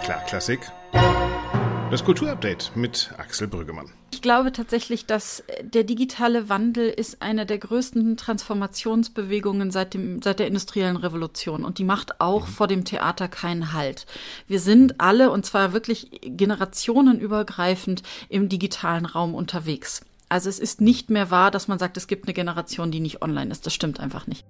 [0.00, 0.60] klar Klassik.
[1.90, 3.90] Das Kulturupdate mit Axel Brüggemann.
[4.12, 10.38] Ich glaube tatsächlich, dass der digitale Wandel ist eine der größten Transformationsbewegungen seit, dem, seit
[10.38, 11.64] der industriellen Revolution.
[11.64, 12.52] Und die macht auch mhm.
[12.52, 14.06] vor dem Theater keinen Halt.
[14.46, 20.02] Wir sind alle, und zwar wirklich generationenübergreifend, im digitalen Raum unterwegs.
[20.28, 23.22] Also es ist nicht mehr wahr, dass man sagt, es gibt eine Generation, die nicht
[23.22, 23.66] online ist.
[23.66, 24.44] Das stimmt einfach nicht.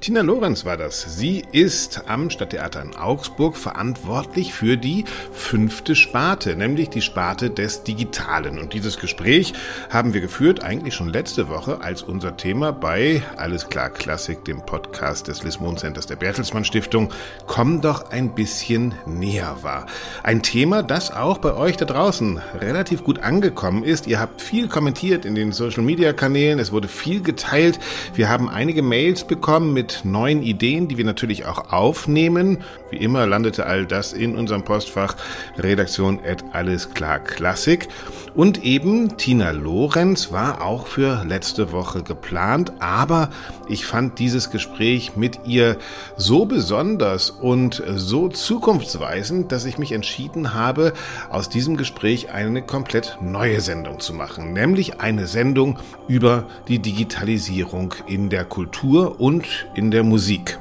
[0.00, 1.18] Tina Lorenz war das.
[1.18, 7.82] Sie ist am Stadttheater in Augsburg verantwortlich für die fünfte Sparte, nämlich die Sparte des
[7.82, 8.60] Digitalen.
[8.60, 9.54] Und dieses Gespräch
[9.90, 14.64] haben wir geführt eigentlich schon letzte Woche, als unser Thema bei Alles klar Klassik, dem
[14.64, 17.12] Podcast des Lismon Centers der Bertelsmann Stiftung,
[17.48, 19.86] Komm doch ein bisschen näher war.
[20.22, 24.06] Ein Thema, das auch bei euch da draußen relativ gut angekommen ist.
[24.06, 27.80] Ihr habt viel kommentiert in den Social Media Kanälen, es wurde viel geteilt.
[28.14, 32.58] Wir haben einige Mails bekommen mit neuen Ideen, die wir natürlich auch aufnehmen.
[32.90, 35.16] Wie immer landete all das in unserem Postfach
[35.58, 37.88] Redaktion at alles klar Klassik.
[38.34, 43.30] Und eben Tina Lorenz war auch für letzte Woche geplant, aber
[43.68, 45.76] ich fand dieses Gespräch mit ihr
[46.16, 50.92] so besonders und so zukunftsweisend, dass ich mich entschieden habe,
[51.30, 57.94] aus diesem Gespräch eine komplett neue Sendung zu machen, nämlich eine Sendung über die Digitalisierung
[58.06, 60.58] in der Kultur und in der Musik.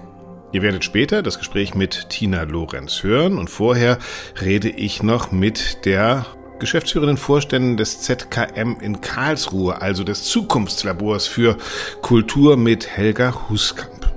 [0.52, 3.97] Ihr werdet später das Gespräch mit Tina Lorenz hören und vorher
[4.41, 6.25] rede ich noch mit der
[6.59, 11.57] geschäftsführenden Vorständin des ZKM in Karlsruhe, also des Zukunftslabors für
[12.02, 14.11] Kultur mit Helga Huskamp.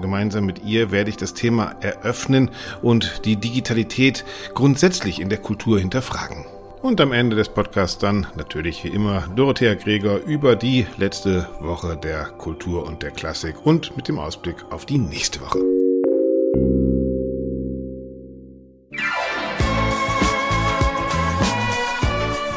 [0.00, 2.50] Gemeinsam mit ihr werde ich das Thema eröffnen
[2.82, 6.46] und die Digitalität grundsätzlich in der Kultur hinterfragen.
[6.84, 11.96] Und am Ende des Podcasts dann natürlich wie immer Dorothea Gregor über die letzte Woche
[11.96, 15.60] der Kultur und der Klassik und mit dem Ausblick auf die nächste Woche.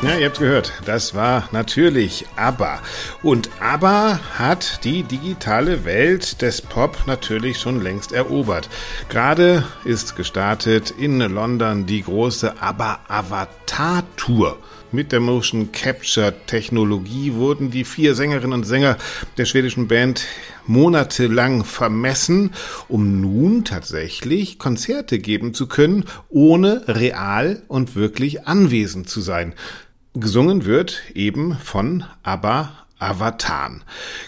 [0.08, 0.72] Ja, ihr habt's gehört.
[0.86, 2.80] Das war natürlich ABBA.
[3.24, 8.70] Und ABBA hat die digitale Welt des Pop natürlich schon längst erobert.
[9.10, 14.58] Gerade ist gestartet in London die große ABBA Avatar Tour.
[14.94, 18.96] Mit der Motion Capture Technologie wurden die vier Sängerinnen und Sänger
[19.38, 20.24] der schwedischen Band
[20.66, 22.52] monatelang vermessen,
[22.88, 29.54] um nun tatsächlich Konzerte geben zu können, ohne real und wirklich anwesend zu sein.
[30.20, 33.80] Gesungen wird eben von ABBA Avatar.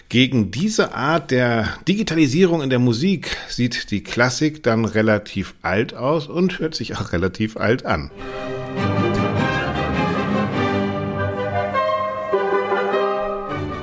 [0.08, 6.28] Gegen diese Art der Digitalisierung in der Musik sieht die Klassik dann relativ alt aus
[6.28, 8.10] und hört sich auch relativ alt an.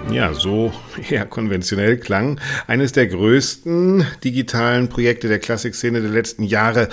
[0.09, 0.71] Ja, so
[1.09, 6.87] eher konventionell klang eines der größten digitalen Projekte der Klassikszene der letzten Jahre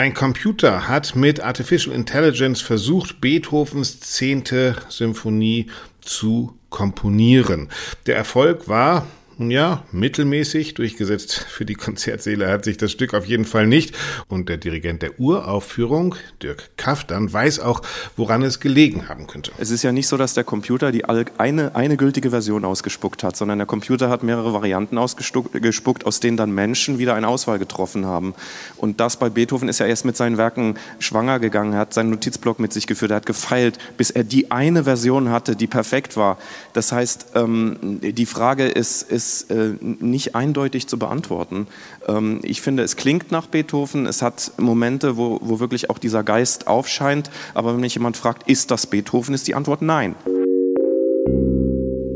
[0.00, 5.66] ein Computer hat mit Artificial Intelligence versucht, Beethovens zehnte Symphonie
[6.00, 7.68] zu komponieren.
[8.06, 9.06] Der Erfolg war
[9.48, 13.96] ja, mittelmäßig durchgesetzt für die Konzertsäle hat sich das Stück auf jeden Fall nicht.
[14.28, 17.80] Und der Dirigent der Uraufführung, Dirk Kaftan, weiß auch,
[18.16, 19.52] woran es gelegen haben könnte.
[19.56, 23.36] Es ist ja nicht so, dass der Computer die eine, eine gültige Version ausgespuckt hat,
[23.36, 28.04] sondern der Computer hat mehrere Varianten ausgespuckt, aus denen dann Menschen wieder eine Auswahl getroffen
[28.04, 28.34] haben.
[28.76, 31.72] Und das bei Beethoven ist ja erst mit seinen Werken schwanger gegangen.
[31.72, 35.30] Er hat seinen Notizblock mit sich geführt, er hat gefeilt, bis er die eine Version
[35.30, 36.36] hatte, die perfekt war.
[36.72, 41.66] Das heißt, ähm, die Frage ist, ist ist äh, nicht eindeutig zu beantworten.
[42.08, 46.24] Ähm, ich finde, es klingt nach Beethoven, es hat Momente, wo, wo wirklich auch dieser
[46.24, 50.14] Geist aufscheint, aber wenn mich jemand fragt, ist das Beethoven, ist die Antwort nein.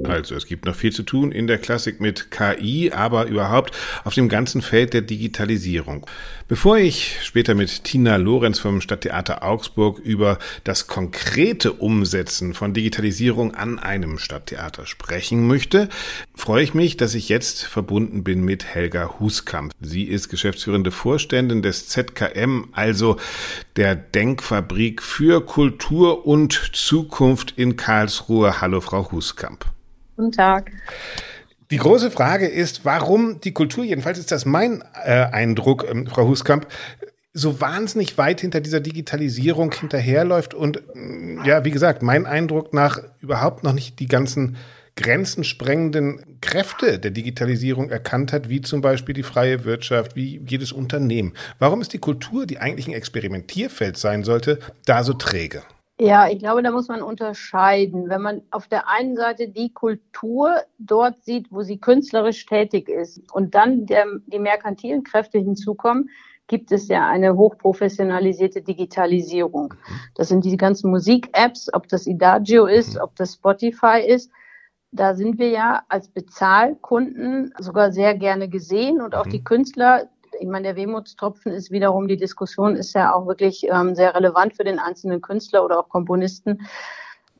[0.08, 4.14] Also es gibt noch viel zu tun in der Klassik mit KI, aber überhaupt auf
[4.14, 6.06] dem ganzen Feld der Digitalisierung.
[6.46, 13.54] Bevor ich später mit Tina Lorenz vom Stadttheater Augsburg über das konkrete Umsetzen von Digitalisierung
[13.54, 15.88] an einem Stadttheater sprechen möchte,
[16.34, 19.72] freue ich mich, dass ich jetzt verbunden bin mit Helga Huskamp.
[19.80, 23.16] Sie ist geschäftsführende Vorständin des ZKM, also
[23.76, 28.60] der Denkfabrik für Kultur und Zukunft in Karlsruhe.
[28.60, 29.64] Hallo, Frau Huskamp.
[30.16, 30.70] Guten Tag.
[31.70, 36.28] Die große Frage ist, warum die Kultur, jedenfalls ist das mein äh, Eindruck, ähm, Frau
[36.28, 36.66] Huskamp,
[37.32, 43.00] so wahnsinnig weit hinter dieser Digitalisierung hinterherläuft und mm, ja, wie gesagt, mein Eindruck nach
[43.20, 44.56] überhaupt noch nicht die ganzen
[44.96, 51.32] grenzensprengenden Kräfte der Digitalisierung erkannt hat, wie zum Beispiel die freie Wirtschaft, wie jedes Unternehmen.
[51.58, 55.64] Warum ist die Kultur, die eigentlich ein Experimentierfeld sein sollte, da so träge?
[56.00, 58.08] Ja, ich glaube, da muss man unterscheiden.
[58.08, 63.20] Wenn man auf der einen Seite die Kultur dort sieht, wo sie künstlerisch tätig ist
[63.32, 66.10] und dann der, die merkantilen Kräfte hinzukommen,
[66.48, 69.74] gibt es ja eine hochprofessionalisierte Digitalisierung.
[69.74, 69.94] Mhm.
[70.16, 73.02] Das sind die ganzen Musik-Apps, ob das Idagio ist, mhm.
[73.02, 74.32] ob das Spotify ist.
[74.90, 79.30] Da sind wir ja als Bezahlkunden sogar sehr gerne gesehen und auch mhm.
[79.30, 80.08] die Künstler
[80.40, 84.56] ich meine, der Wehmutstropfen ist wiederum, die Diskussion ist ja auch wirklich ähm, sehr relevant
[84.56, 86.60] für den einzelnen Künstler oder auch Komponisten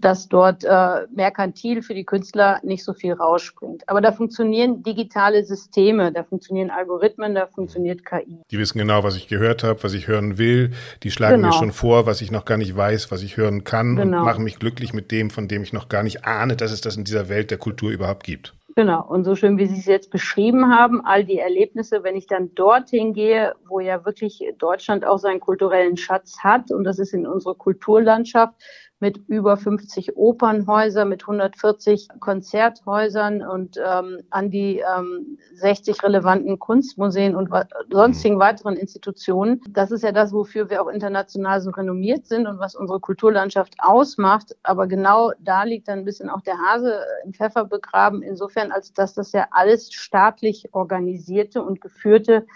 [0.04, 3.88] dass dort äh, merkantil für die Künstler nicht so viel rausspringt.
[3.88, 8.42] Aber da funktionieren digitale Systeme, da funktionieren Algorithmen, da funktioniert KI.
[8.50, 10.72] Die wissen genau, was ich gehört habe, was ich hören will.
[11.02, 11.48] Die schlagen genau.
[11.48, 14.18] mir schon vor, was ich noch gar nicht weiß, was ich hören kann genau.
[14.18, 16.82] und machen mich glücklich mit dem, von dem ich noch gar nicht ahne, dass es
[16.82, 18.52] das in dieser Welt der Kultur überhaupt gibt.
[18.76, 19.06] Genau.
[19.06, 22.54] Und so schön, wie Sie es jetzt beschrieben haben, all die Erlebnisse, wenn ich dann
[22.56, 27.24] dorthin gehe, wo ja wirklich Deutschland auch seinen kulturellen Schatz hat, und das ist in
[27.26, 28.54] unserer Kulturlandschaft,
[29.00, 37.34] mit über 50 Opernhäusern, mit 140 Konzerthäusern und ähm, an die ähm, 60 relevanten Kunstmuseen
[37.34, 37.50] und
[37.90, 39.60] sonstigen weiteren Institutionen.
[39.68, 43.74] Das ist ja das, wofür wir auch international so renommiert sind und was unsere Kulturlandschaft
[43.78, 44.56] ausmacht.
[44.62, 48.92] Aber genau da liegt dann ein bisschen auch der Hase im Pfeffer begraben, insofern als
[48.92, 52.46] dass das ja alles staatlich organisierte und geführte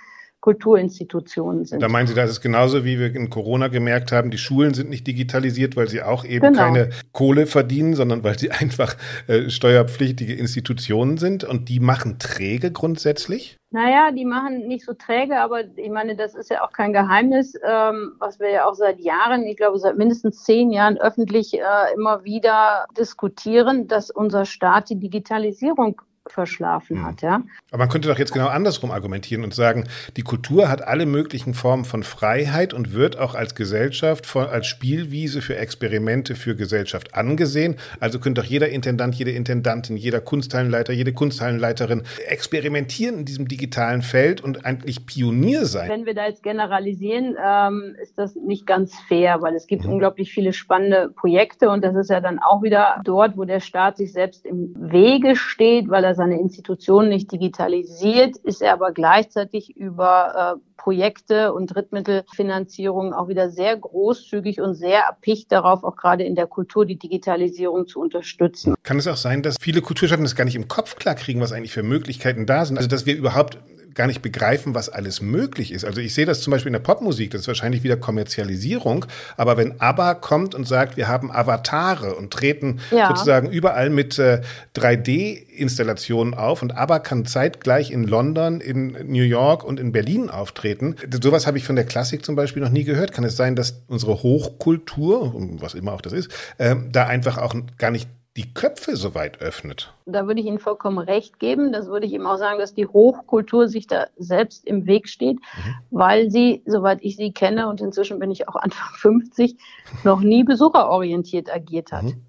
[0.41, 1.83] Kulturinstitutionen sind.
[1.83, 4.89] Da meinen Sie, das ist genauso, wie wir in Corona gemerkt haben, die Schulen sind
[4.89, 6.59] nicht digitalisiert, weil sie auch eben genau.
[6.59, 8.97] keine Kohle verdienen, sondern weil sie einfach
[9.27, 13.59] äh, steuerpflichtige Institutionen sind und die machen träge grundsätzlich?
[13.71, 17.53] Naja, die machen nicht so träge, aber ich meine, das ist ja auch kein Geheimnis,
[17.69, 21.95] ähm, was wir ja auch seit Jahren, ich glaube seit mindestens zehn Jahren öffentlich äh,
[21.95, 26.01] immer wieder diskutieren, dass unser Staat die Digitalisierung
[26.33, 27.07] verschlafen mhm.
[27.07, 27.23] hat.
[27.23, 27.43] Ja?
[27.71, 29.85] Aber man könnte doch jetzt genau andersrum argumentieren und sagen,
[30.17, 35.43] die Kultur hat alle möglichen Formen von Freiheit und wird auch als Gesellschaft, als Spielwiese
[35.43, 37.77] für Experimente für Gesellschaft angesehen.
[38.01, 44.03] Also könnte doch jeder Intendant, jede Intendantin, jeder Kunsthallenleiter, jede Kunsthallenleiterin experimentieren in diesem digitalen
[44.03, 45.89] Feld und eigentlich Pionier sein.
[45.89, 49.93] Wenn wir da jetzt generalisieren, ähm, ist das nicht ganz fair, weil es gibt mhm.
[49.93, 53.97] unglaublich viele spannende Projekte und das ist ja dann auch wieder dort, wo der Staat
[53.97, 59.75] sich selbst im Wege steht, weil er seine Institutionen nicht digitalisiert, ist er aber gleichzeitig
[59.77, 66.25] über äh, Projekte und Drittmittelfinanzierung auch wieder sehr großzügig und sehr erpicht darauf, auch gerade
[66.25, 68.75] in der Kultur die Digitalisierung zu unterstützen.
[68.83, 71.53] Kann es auch sein, dass viele Kulturschaffende das gar nicht im Kopf klar kriegen, was
[71.53, 72.77] eigentlich für Möglichkeiten da sind?
[72.77, 73.59] Also, dass wir überhaupt
[73.99, 75.85] gar nicht begreifen, was alles möglich ist.
[75.85, 79.05] Also ich sehe das zum Beispiel in der Popmusik, das ist wahrscheinlich wieder Kommerzialisierung,
[79.37, 83.09] aber wenn ABBA kommt und sagt, wir haben Avatare und treten ja.
[83.09, 84.41] sozusagen überall mit äh,
[84.77, 90.95] 3D-Installationen auf und ABBA kann zeitgleich in London, in New York und in Berlin auftreten.
[91.21, 93.13] Sowas habe ich von der Klassik zum Beispiel noch nie gehört.
[93.13, 97.53] Kann es sein, dass unsere Hochkultur, was immer auch das ist, äh, da einfach auch
[97.79, 99.93] gar nicht die Köpfe so weit öffnet.
[100.07, 101.73] Da würde ich Ihnen vollkommen recht geben.
[101.73, 105.39] Das würde ich ihm auch sagen, dass die Hochkultur sich da selbst im Weg steht,
[105.39, 105.75] mhm.
[105.91, 109.57] weil sie, soweit ich sie kenne, und inzwischen bin ich auch Anfang 50,
[110.05, 112.05] noch nie besucherorientiert agiert hat.
[112.05, 112.23] Mhm.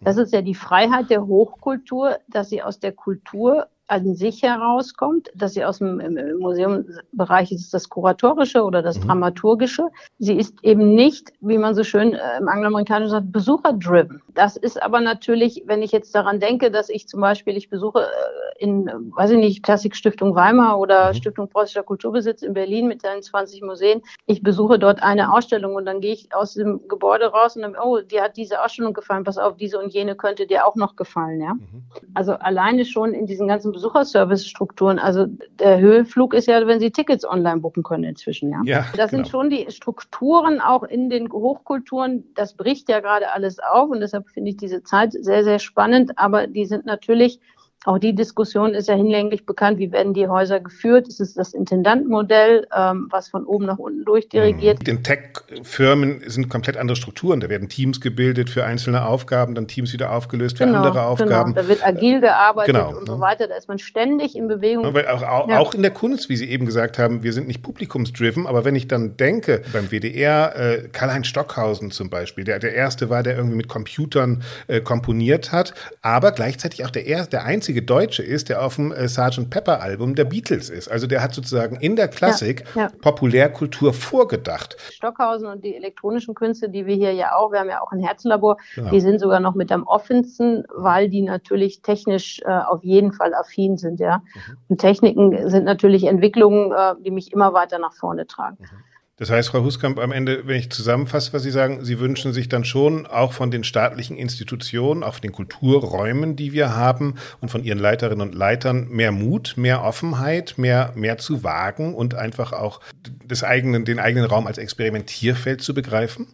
[0.00, 5.30] Das ist ja die Freiheit der Hochkultur, dass sie aus der Kultur an sich herauskommt,
[5.34, 6.00] dass sie aus dem
[6.38, 9.06] Museumsbereich ist das Kuratorische oder das mhm.
[9.06, 9.88] Dramaturgische.
[10.18, 14.22] Sie ist eben nicht, wie man so schön äh, im Angloamerikanischen sagt, besucherdriven.
[14.34, 18.00] Das ist aber natürlich, wenn ich jetzt daran denke, dass ich zum Beispiel, ich besuche
[18.00, 21.14] äh, in, weiß ich nicht, Klassikstiftung Weimar oder mhm.
[21.14, 24.02] Stiftung Preußischer Kulturbesitz in Berlin mit seinen 20 Museen.
[24.26, 27.76] Ich besuche dort eine Ausstellung und dann gehe ich aus dem Gebäude raus und dann,
[27.80, 30.96] oh, dir hat diese Ausstellung gefallen, pass auf, diese und jene könnte dir auch noch
[30.96, 31.54] gefallen, ja.
[31.54, 31.84] Mhm.
[32.14, 34.98] Also alleine schon in diesen ganzen Besucherservice-Strukturen.
[34.98, 35.26] Also
[35.58, 38.60] der Höhenflug ist ja, wenn Sie Tickets online buchen können inzwischen, ja.
[38.64, 39.22] ja das genau.
[39.22, 42.24] sind schon die Strukturen auch in den Hochkulturen.
[42.34, 46.18] Das bricht ja gerade alles auf und deshalb finde ich diese Zeit sehr, sehr spannend.
[46.18, 47.38] Aber die sind natürlich
[47.86, 49.78] auch die Diskussion ist ja hinlänglich bekannt.
[49.78, 51.06] Wie werden die Häuser geführt?
[51.06, 54.88] Ist es das Intendantenmodell, ähm, was von oben nach unten durchdirigiert?
[54.88, 57.38] In Tech-Firmen sind komplett andere Strukturen.
[57.38, 61.06] Da werden Teams gebildet für einzelne Aufgaben, dann Teams wieder aufgelöst für genau, andere genau.
[61.06, 61.54] Aufgaben.
[61.54, 61.62] Genau.
[61.62, 63.46] Da wird agil gearbeitet genau, und so weiter.
[63.46, 64.92] Da ist man ständig in Bewegung.
[64.92, 65.60] Weil auch, auch, ja.
[65.60, 68.74] auch, in der Kunst, wie Sie eben gesagt haben, wir sind nicht publikumsdriven, aber wenn
[68.74, 73.36] ich dann denke, beim WDR, äh, Karl-Heinz Stockhausen zum Beispiel, der der erste war, der
[73.36, 78.22] irgendwie mit Computern äh, komponiert hat, aber gleichzeitig auch der, erste, der einzige einzige Deutsche
[78.22, 79.50] ist, der auf dem äh, Sgt.
[79.50, 80.88] Pepper Album der Beatles ist.
[80.88, 82.88] Also der hat sozusagen in der Klassik ja, ja.
[83.02, 84.76] Populärkultur vorgedacht.
[84.90, 88.00] Stockhausen und die elektronischen Künste, die wir hier ja auch, wir haben ja auch ein
[88.00, 88.90] Herzenlabor, genau.
[88.90, 93.34] die sind sogar noch mit am offensten, weil die natürlich technisch äh, auf jeden Fall
[93.34, 94.18] affin sind, ja.
[94.18, 94.56] Mhm.
[94.68, 98.56] Und Techniken sind natürlich Entwicklungen, äh, die mich immer weiter nach vorne tragen.
[98.60, 98.84] Mhm.
[99.18, 102.50] Das heißt, Frau Huskamp, am Ende, wenn ich zusammenfasse, was Sie sagen, Sie wünschen sich
[102.50, 107.48] dann schon auch von den staatlichen Institutionen, auch von den Kulturräumen, die wir haben und
[107.48, 112.52] von Ihren Leiterinnen und Leitern mehr Mut, mehr Offenheit, mehr, mehr zu wagen und einfach
[112.52, 112.80] auch
[113.24, 116.26] des eigenen, den eigenen Raum als Experimentierfeld zu begreifen?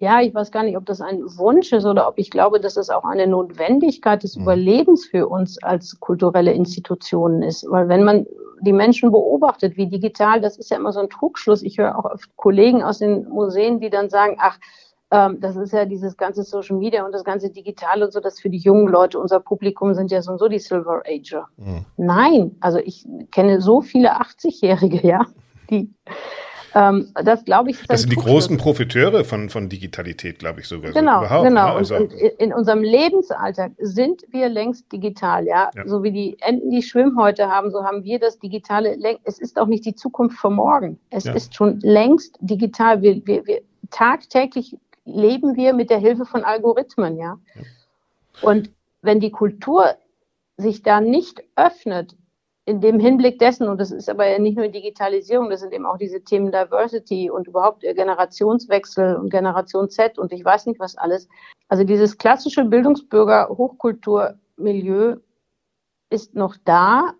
[0.00, 2.76] Ja, ich weiß gar nicht, ob das ein Wunsch ist oder ob ich glaube, dass
[2.76, 4.42] es auch eine Notwendigkeit des mhm.
[4.42, 7.66] Überlebens für uns als kulturelle Institutionen ist.
[7.68, 8.26] Weil wenn man
[8.60, 11.62] die Menschen beobachtet, wie digital, das ist ja immer so ein Trugschluss.
[11.62, 14.58] Ich höre auch oft Kollegen aus den Museen, die dann sagen, ach,
[15.10, 18.40] ähm, das ist ja dieses ganze Social Media und das ganze Digitale und so, das
[18.40, 21.48] für die jungen Leute, unser Publikum sind ja so und so die Silver Ager.
[21.56, 21.84] Mhm.
[21.96, 25.26] Nein, also ich kenne so viele 80-Jährige, ja,
[25.70, 25.92] die
[26.78, 27.86] ähm, das glaube ich.
[27.88, 30.92] Das sind die großen Profiteure von, von Digitalität, glaube ich sogar.
[30.92, 31.68] Genau, so genau.
[31.68, 35.70] Ja, also und, und, in unserem Lebensalltag sind wir längst digital, ja?
[35.74, 35.88] ja.
[35.88, 38.96] So wie die Enten die Schwimmhäute haben, so haben wir das Digitale.
[39.24, 41.00] Es ist auch nicht die Zukunft von morgen.
[41.10, 41.32] Es ja.
[41.32, 43.02] ist schon längst digital.
[43.02, 47.38] Wir, wir, wir tagtäglich leben wir mit der Hilfe von Algorithmen, ja.
[47.54, 47.62] ja.
[48.48, 48.70] Und
[49.02, 49.96] wenn die Kultur
[50.56, 52.14] sich da nicht öffnet,
[52.68, 55.86] in dem Hinblick dessen, und das ist aber ja nicht nur Digitalisierung, das sind eben
[55.86, 60.94] auch diese Themen Diversity und überhaupt Generationswechsel und Generation Z und ich weiß nicht was
[60.94, 61.30] alles.
[61.68, 65.16] Also dieses klassische Bildungsbürger-Hochkulturmilieu
[66.10, 67.14] ist noch da,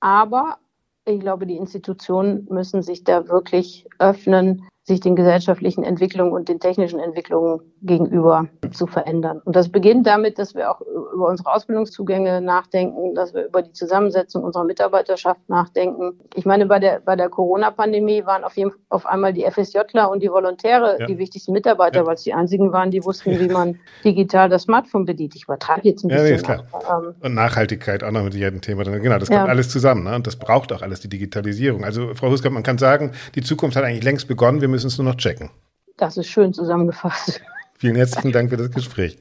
[0.00, 0.56] aber
[1.04, 6.58] ich glaube, die Institutionen müssen sich da wirklich öffnen sich den gesellschaftlichen Entwicklungen und den
[6.58, 9.40] technischen Entwicklungen gegenüber zu verändern.
[9.44, 13.72] Und das beginnt damit, dass wir auch über unsere Ausbildungszugänge nachdenken, dass wir über die
[13.72, 16.18] Zusammensetzung unserer Mitarbeiterschaft nachdenken.
[16.34, 20.22] Ich meine, bei der, bei der Corona-Pandemie waren auf, jeden, auf einmal die FSJler und
[20.22, 21.06] die Volontäre ja.
[21.06, 22.06] die wichtigsten Mitarbeiter, ja.
[22.06, 25.34] weil es die einzigen waren, die wussten, wie man digital das Smartphone bedient.
[25.36, 26.24] Ich übertreibe jetzt ein bisschen.
[26.24, 26.64] Ja, nee, ist klar.
[26.72, 28.84] Aber, ähm, und Nachhaltigkeit auch noch mit jedem Thema.
[28.84, 30.04] Genau, das kommt alles zusammen.
[30.04, 30.14] Ne?
[30.14, 31.84] Und das braucht auch alles die Digitalisierung.
[31.84, 34.60] Also, Frau Huskop, man kann sagen, die Zukunft hat eigentlich längst begonnen.
[34.60, 35.50] Wir müssen müssen es nur noch checken.
[35.96, 37.40] Das ist schön zusammengefasst.
[37.78, 39.18] Vielen herzlichen Dank für das Gespräch.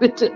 [0.00, 0.32] Bitte.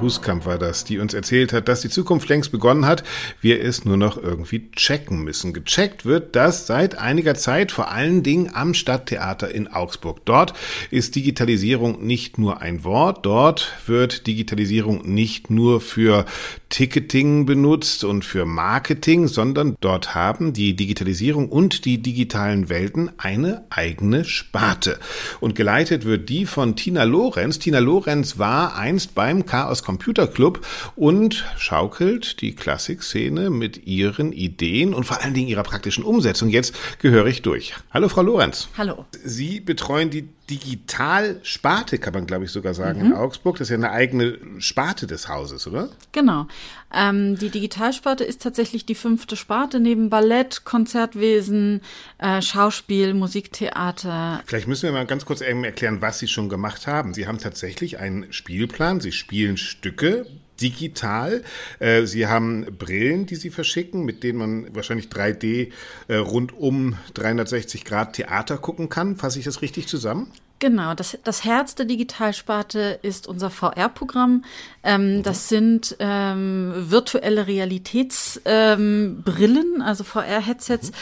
[0.00, 3.04] Huskamp war das, die uns erzählt hat, dass die Zukunft längst begonnen hat,
[3.40, 5.52] wir es nur noch irgendwie checken müssen.
[5.52, 10.24] Gecheckt wird das seit einiger Zeit, vor allen Dingen am Stadttheater in Augsburg.
[10.24, 10.54] Dort
[10.90, 16.24] ist Digitalisierung nicht nur ein Wort, dort wird Digitalisierung nicht nur für
[16.70, 23.64] Ticketing benutzt und für Marketing, sondern dort haben die Digitalisierung und die digitalen Welten eine
[23.70, 24.98] eigene Sparte.
[25.40, 27.58] Und geleitet wird die von Tina Lorenz.
[27.58, 34.94] Tina Lorenz war einst beim Chaos Computer Club und schaukelt die Klassikszene mit ihren Ideen
[34.94, 37.74] und vor allen Dingen ihrer praktischen Umsetzung jetzt gehörig durch.
[37.90, 38.68] Hallo, Frau Lorenz.
[38.78, 39.04] Hallo.
[39.24, 43.06] Sie betreuen die Digitalsparte, kann man glaube ich sogar sagen, mhm.
[43.06, 43.56] in Augsburg.
[43.58, 45.88] Das ist ja eine eigene Sparte des Hauses, oder?
[46.12, 46.46] Genau.
[46.92, 51.80] Ähm, die Digitalsparte ist tatsächlich die fünfte Sparte neben Ballett, Konzertwesen,
[52.18, 54.42] äh, Schauspiel, Musiktheater.
[54.46, 57.14] Vielleicht müssen wir mal ganz kurz erklären, was Sie schon gemacht haben.
[57.14, 59.00] Sie haben tatsächlich einen Spielplan.
[59.00, 60.26] Sie spielen Stücke
[60.60, 61.42] digital.
[61.78, 65.70] Äh, Sie haben Brillen, die Sie verschicken, mit denen man wahrscheinlich 3D
[66.08, 69.16] äh, rund um 360 Grad Theater gucken kann.
[69.16, 70.32] Fasse ich das richtig zusammen?
[70.60, 74.44] Genau, das, das Herz der Digitalsparte ist unser VR-Programm.
[74.84, 75.22] Ähm, mhm.
[75.22, 80.94] Das sind ähm, virtuelle Realitätsbrillen, ähm, also VR-Headsets, mhm.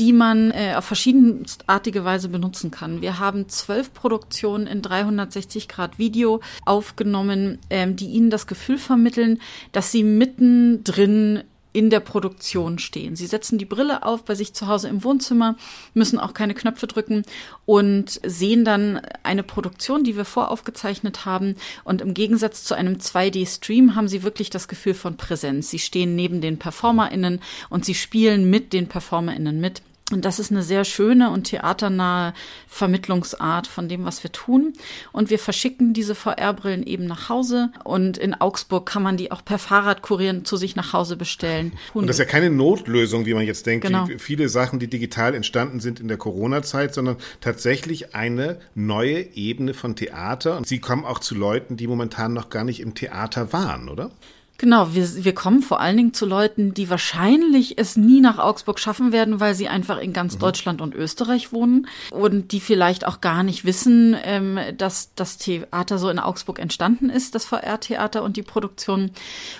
[0.00, 3.02] die man äh, auf verschiedenartige Weise benutzen kann.
[3.02, 9.40] Wir haben zwölf Produktionen in 360 Grad Video aufgenommen, ähm, die Ihnen das Gefühl vermitteln,
[9.70, 11.44] dass Sie mittendrin
[11.74, 13.16] in der Produktion stehen.
[13.16, 15.56] Sie setzen die Brille auf bei sich zu Hause im Wohnzimmer,
[15.92, 17.24] müssen auch keine Knöpfe drücken
[17.66, 21.56] und sehen dann eine Produktion, die wir voraufgezeichnet haben.
[21.82, 25.68] Und im Gegensatz zu einem 2D-Stream haben sie wirklich das Gefühl von Präsenz.
[25.68, 27.40] Sie stehen neben den PerformerInnen
[27.70, 29.82] und sie spielen mit den PerformerInnen mit.
[30.12, 32.34] Und das ist eine sehr schöne und theaternahe
[32.68, 34.74] Vermittlungsart von dem, was wir tun.
[35.12, 37.70] Und wir verschicken diese VR-Brillen eben nach Hause.
[37.84, 41.72] Und in Augsburg kann man die auch per Fahrradkurieren zu sich nach Hause bestellen.
[41.94, 44.06] Und das ist ja keine Notlösung, wie man jetzt denkt, genau.
[44.06, 49.72] wie viele Sachen, die digital entstanden sind in der Corona-Zeit, sondern tatsächlich eine neue Ebene
[49.72, 50.58] von Theater.
[50.58, 54.10] Und Sie kommen auch zu Leuten, die momentan noch gar nicht im Theater waren, oder?
[54.56, 58.78] Genau, wir, wir kommen vor allen Dingen zu Leuten, die wahrscheinlich es nie nach Augsburg
[58.78, 60.38] schaffen werden, weil sie einfach in ganz mhm.
[60.38, 65.98] Deutschland und Österreich wohnen und die vielleicht auch gar nicht wissen, ähm, dass das Theater
[65.98, 69.10] so in Augsburg entstanden ist, das VR-Theater und die Produktion.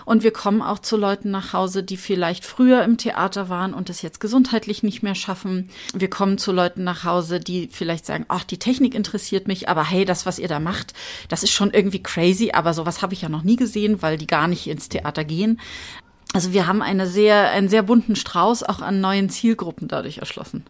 [0.04, 3.90] Und wir kommen auch zu Leuten nach Hause, die vielleicht früher im Theater waren und
[3.90, 5.70] es jetzt gesundheitlich nicht mehr schaffen.
[5.92, 9.82] Wir kommen zu Leuten nach Hause, die vielleicht sagen, ach, die Technik interessiert mich, aber
[9.82, 10.94] hey, das, was ihr da macht,
[11.28, 14.28] das ist schon irgendwie crazy, aber sowas habe ich ja noch nie gesehen, weil die
[14.28, 15.60] gar nicht ins ins Theater gehen.
[16.32, 20.64] Also wir haben eine sehr, einen sehr bunten Strauß auch an neuen Zielgruppen dadurch erschlossen.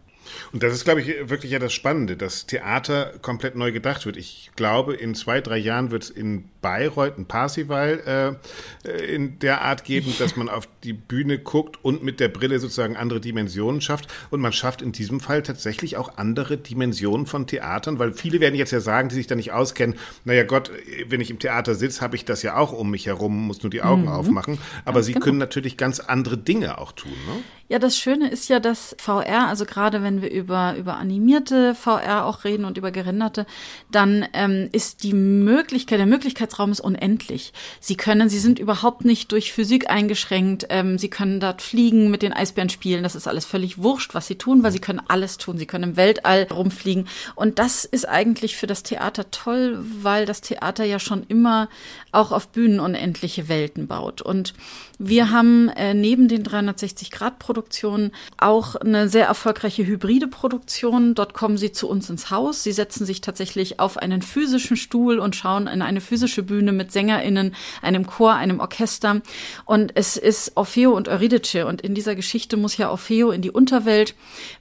[0.51, 4.17] Und das ist, glaube ich, wirklich ja das Spannende, dass Theater komplett neu gedacht wird.
[4.17, 8.39] Ich glaube, in zwei, drei Jahren wird es in Bayreuth ein Parsival
[8.87, 12.59] äh, in der Art geben, dass man auf die Bühne guckt und mit der Brille
[12.59, 14.07] sozusagen andere Dimensionen schafft.
[14.31, 18.55] Und man schafft in diesem Fall tatsächlich auch andere Dimensionen von Theatern, weil viele werden
[18.55, 20.71] jetzt ja sagen, die sich da nicht auskennen, naja Gott,
[21.07, 23.69] wenn ich im Theater sitze, habe ich das ja auch um mich herum, muss nur
[23.69, 24.07] die Augen mhm.
[24.07, 24.57] aufmachen.
[24.85, 25.25] Aber ganz sie genau.
[25.25, 27.11] können natürlich ganz andere Dinge auch tun.
[27.11, 27.43] Ne?
[27.67, 32.25] Ja, das Schöne ist ja, dass VR, also gerade wenn wir über, über animierte VR
[32.25, 33.45] auch reden und über gerenderte,
[33.91, 37.53] dann ähm, ist die Möglichkeit, der Möglichkeitsraum ist unendlich.
[37.79, 40.67] Sie können, sie sind überhaupt nicht durch Physik eingeschränkt.
[40.69, 43.03] Ähm, sie können dort fliegen, mit den Eisbären spielen.
[43.03, 45.57] Das ist alles völlig wurscht, was sie tun, weil sie können alles tun.
[45.57, 47.07] Sie können im Weltall rumfliegen.
[47.35, 51.69] Und das ist eigentlich für das Theater toll, weil das Theater ja schon immer
[52.11, 54.21] auch auf Bühnen unendliche Welten baut.
[54.21, 54.53] Und
[54.97, 61.15] wir haben äh, neben den 360-Grad-Produktionen auch eine sehr erfolgreiche hybride Produktion.
[61.15, 62.63] Dort kommen sie zu uns ins Haus.
[62.63, 66.91] Sie setzen sich tatsächlich auf einen physischen Stuhl und schauen in eine physische Bühne mit
[66.91, 69.21] SängerInnen, einem Chor, einem Orchester.
[69.65, 71.65] Und es ist Orfeo und Eurydice.
[71.65, 74.13] Und in dieser Geschichte muss ja Orfeo in die Unterwelt,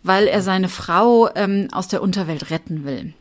[0.03, 3.13] weil er seine Frau ähm, aus der Unterwelt retten will.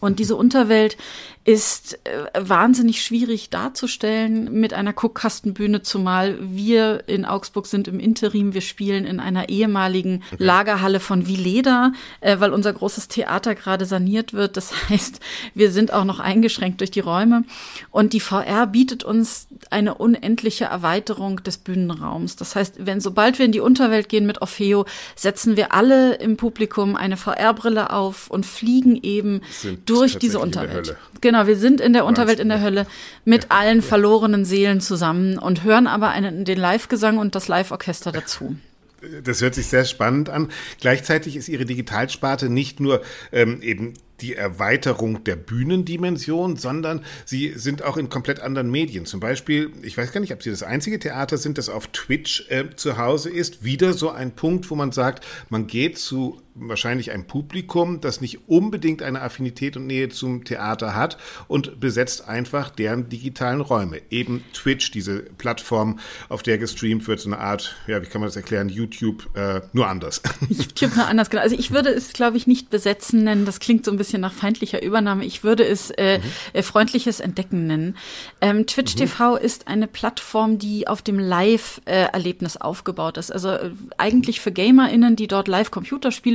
[0.00, 0.96] Und diese Unterwelt
[1.44, 8.52] ist äh, wahnsinnig schwierig darzustellen mit einer Guckkastenbühne, zumal wir in Augsburg sind im Interim.
[8.52, 10.44] Wir spielen in einer ehemaligen okay.
[10.44, 14.58] Lagerhalle von Vileda, äh, weil unser großes Theater gerade saniert wird.
[14.58, 15.20] Das heißt,
[15.54, 17.44] wir sind auch noch eingeschränkt durch die Räume.
[17.90, 22.36] Und die VR bietet uns eine unendliche Erweiterung des Bühnenraums.
[22.36, 24.84] Das heißt, wenn sobald wir in die Unterwelt gehen mit Orfeo,
[25.16, 30.96] setzen wir alle im Publikum eine VR-Brille auf und fliegen eben sind durch diese Unterwelt.
[31.20, 32.86] Genau, wir sind in der Unterwelt in der Hölle
[33.24, 33.84] mit ja, allen ja.
[33.84, 38.56] verlorenen Seelen zusammen und hören aber einen, den Live-Gesang und das Live-Orchester dazu.
[39.24, 40.48] Das hört sich sehr spannend an.
[40.80, 43.00] Gleichzeitig ist Ihre Digitalsparte nicht nur
[43.32, 49.06] ähm, eben die Erweiterung der Bühnendimension, sondern sie sind auch in komplett anderen Medien.
[49.06, 52.46] Zum Beispiel, ich weiß gar nicht, ob sie das einzige Theater sind, das auf Twitch
[52.50, 53.64] äh, zu Hause ist.
[53.64, 58.48] Wieder so ein Punkt, wo man sagt, man geht zu wahrscheinlich ein Publikum, das nicht
[58.48, 61.16] unbedingt eine Affinität und Nähe zum Theater hat
[61.48, 64.00] und besetzt einfach deren digitalen Räume.
[64.10, 68.28] Eben Twitch, diese Plattform, auf der gestreamt wird, so eine Art, ja, wie kann man
[68.28, 70.22] das erklären, YouTube, äh, nur anders.
[70.48, 71.42] YouTube nur anders, genau.
[71.42, 73.44] Also ich würde es, glaube ich, nicht besetzen nennen.
[73.46, 75.24] Das klingt so ein bisschen nach feindlicher Übernahme.
[75.24, 76.22] Ich würde es äh, mhm.
[76.52, 77.96] äh, freundliches Entdecken nennen.
[78.40, 78.98] Ähm, Twitch mhm.
[78.98, 83.32] TV ist eine Plattform, die auf dem Live-Erlebnis aufgebaut ist.
[83.32, 85.48] Also äh, eigentlich für GamerInnen, die dort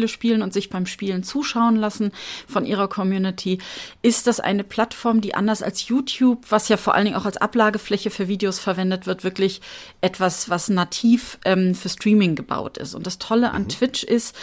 [0.05, 2.11] Live-Computerspiele spielen und sich beim Spielen zuschauen lassen
[2.47, 3.59] von ihrer Community,
[4.01, 7.37] ist das eine Plattform, die anders als YouTube, was ja vor allen Dingen auch als
[7.37, 9.61] Ablagefläche für Videos verwendet wird, wirklich
[10.01, 12.95] etwas, was nativ ähm, für Streaming gebaut ist.
[12.95, 13.69] Und das Tolle an mhm.
[13.69, 14.35] Twitch ist,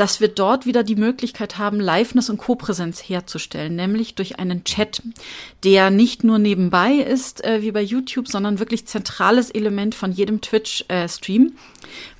[0.00, 5.02] dass wir dort wieder die Möglichkeit haben, Liveness und Co-Präsenz herzustellen, nämlich durch einen Chat,
[5.62, 10.40] der nicht nur nebenbei ist, äh, wie bei YouTube, sondern wirklich zentrales Element von jedem
[10.40, 11.50] Twitch-Stream, äh,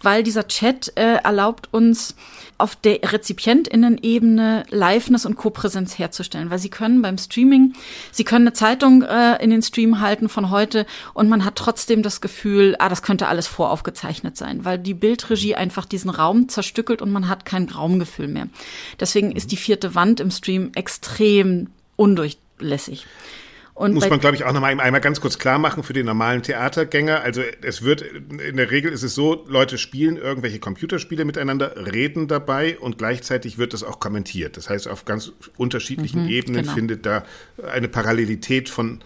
[0.03, 2.17] weil dieser Chat äh, erlaubt uns,
[2.61, 7.73] auf der Rezipientinnen-Ebene Liveness und Co-Präsenz herzustellen, weil sie können beim Streaming,
[8.13, 12.03] sie können eine Zeitung äh, in den Stream halten von heute und man hat trotzdem
[12.03, 17.03] das Gefühl, ah, das könnte alles voraufgezeichnet sein, weil die Bildregie einfach diesen Raum zerstückelt
[17.03, 18.49] und man hat kein Raumgefühl mehr.
[18.99, 23.07] Deswegen ist die vierte Wand im Stream extrem undurchlässig.
[23.81, 26.05] Und Muss man, glaube ich, auch noch mal einmal ganz kurz klar machen für den
[26.05, 27.23] normalen Theatergänger.
[27.23, 32.29] Also es wird, in der Regel ist es so, Leute spielen irgendwelche Computerspiele miteinander, reden
[32.29, 34.59] dabei und gleichzeitig wird das auch kommentiert.
[34.59, 36.75] Das heißt, auf ganz unterschiedlichen mhm, Ebenen genau.
[36.75, 37.25] findet da
[37.73, 39.01] eine Parallelität von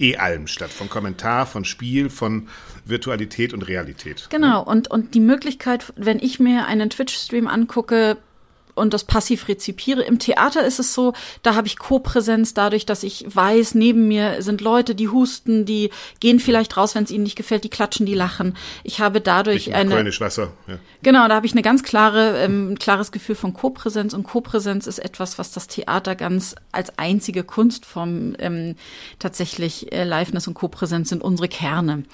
[0.00, 0.70] eh allem statt.
[0.70, 2.48] Von Kommentar, von Spiel, von
[2.84, 4.26] Virtualität und Realität.
[4.30, 4.62] Genau.
[4.62, 8.16] Und, und die Möglichkeit, wenn ich mir einen Twitch-Stream angucke,
[8.80, 10.02] und das passiv rezipiere.
[10.02, 11.12] Im Theater ist es so,
[11.42, 15.90] da habe ich Co-Präsenz dadurch, dass ich weiß, neben mir sind Leute, die husten, die
[16.18, 18.56] gehen vielleicht raus, wenn es ihnen nicht gefällt, die klatschen, die lachen.
[18.82, 20.52] Ich habe dadurch ich eine Wasser.
[20.66, 20.78] Ja.
[21.02, 24.98] Genau, da habe ich eine ganz klare, ähm, klares Gefühl von Co-Präsenz und Co-Präsenz ist
[24.98, 28.76] etwas, was das Theater ganz als einzige Kunstform ähm,
[29.18, 32.04] tatsächlich äh, Liveness und Co-Präsenz sind unsere Kerne.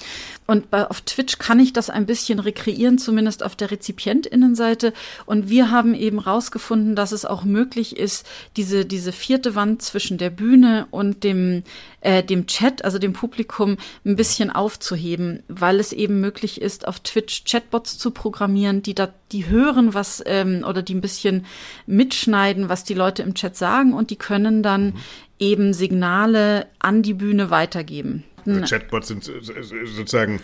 [0.46, 4.92] Und bei, auf Twitch kann ich das ein bisschen rekreieren, zumindest auf der Rezipientinnenseite.
[5.26, 10.18] Und wir haben eben rausgefunden, dass es auch möglich ist, diese, diese vierte Wand zwischen
[10.18, 11.64] der Bühne und dem,
[12.00, 17.00] äh, dem Chat, also dem Publikum, ein bisschen aufzuheben, weil es eben möglich ist, auf
[17.00, 21.44] Twitch Chatbots zu programmieren, die da, die hören, was, ähm, oder die ein bisschen
[21.86, 24.94] mitschneiden, was die Leute im Chat sagen und die können dann mhm.
[25.40, 28.64] eben Signale an die Bühne weitergeben hatten.
[28.64, 30.40] Chatbots sind sozusagen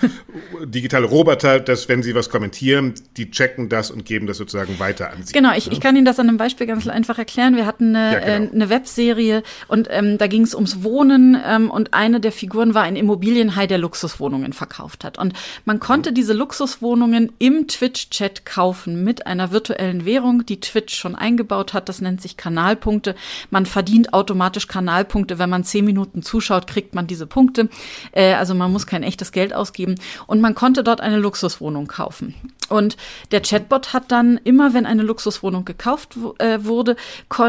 [0.65, 5.11] digitale Roboter, dass wenn sie was kommentieren, die checken das und geben das sozusagen weiter
[5.13, 5.33] an sie.
[5.33, 7.57] Genau, ich, ich kann Ihnen das an einem Beispiel ganz einfach erklären.
[7.57, 8.51] Wir hatten eine, ja, genau.
[8.51, 12.75] äh, eine Webserie und ähm, da ging es ums Wohnen ähm, und eine der Figuren
[12.75, 15.19] war ein Immobilienhai, der Luxuswohnungen verkauft hat.
[15.19, 15.35] Und
[15.65, 16.15] man konnte mhm.
[16.15, 21.89] diese Luxuswohnungen im Twitch-Chat kaufen mit einer virtuellen Währung, die Twitch schon eingebaut hat.
[21.89, 23.15] Das nennt sich Kanalpunkte.
[23.51, 25.39] Man verdient automatisch Kanalpunkte.
[25.39, 27.69] Wenn man zehn Minuten zuschaut, kriegt man diese Punkte.
[28.13, 29.97] Äh, also man muss kein echtes Geld ausgeben.
[30.27, 32.35] Und man konnte dort eine Luxuswohnung kaufen.
[32.69, 32.97] Und
[33.31, 36.97] der Chatbot hat dann immer, wenn eine Luxuswohnung gekauft äh, wurde,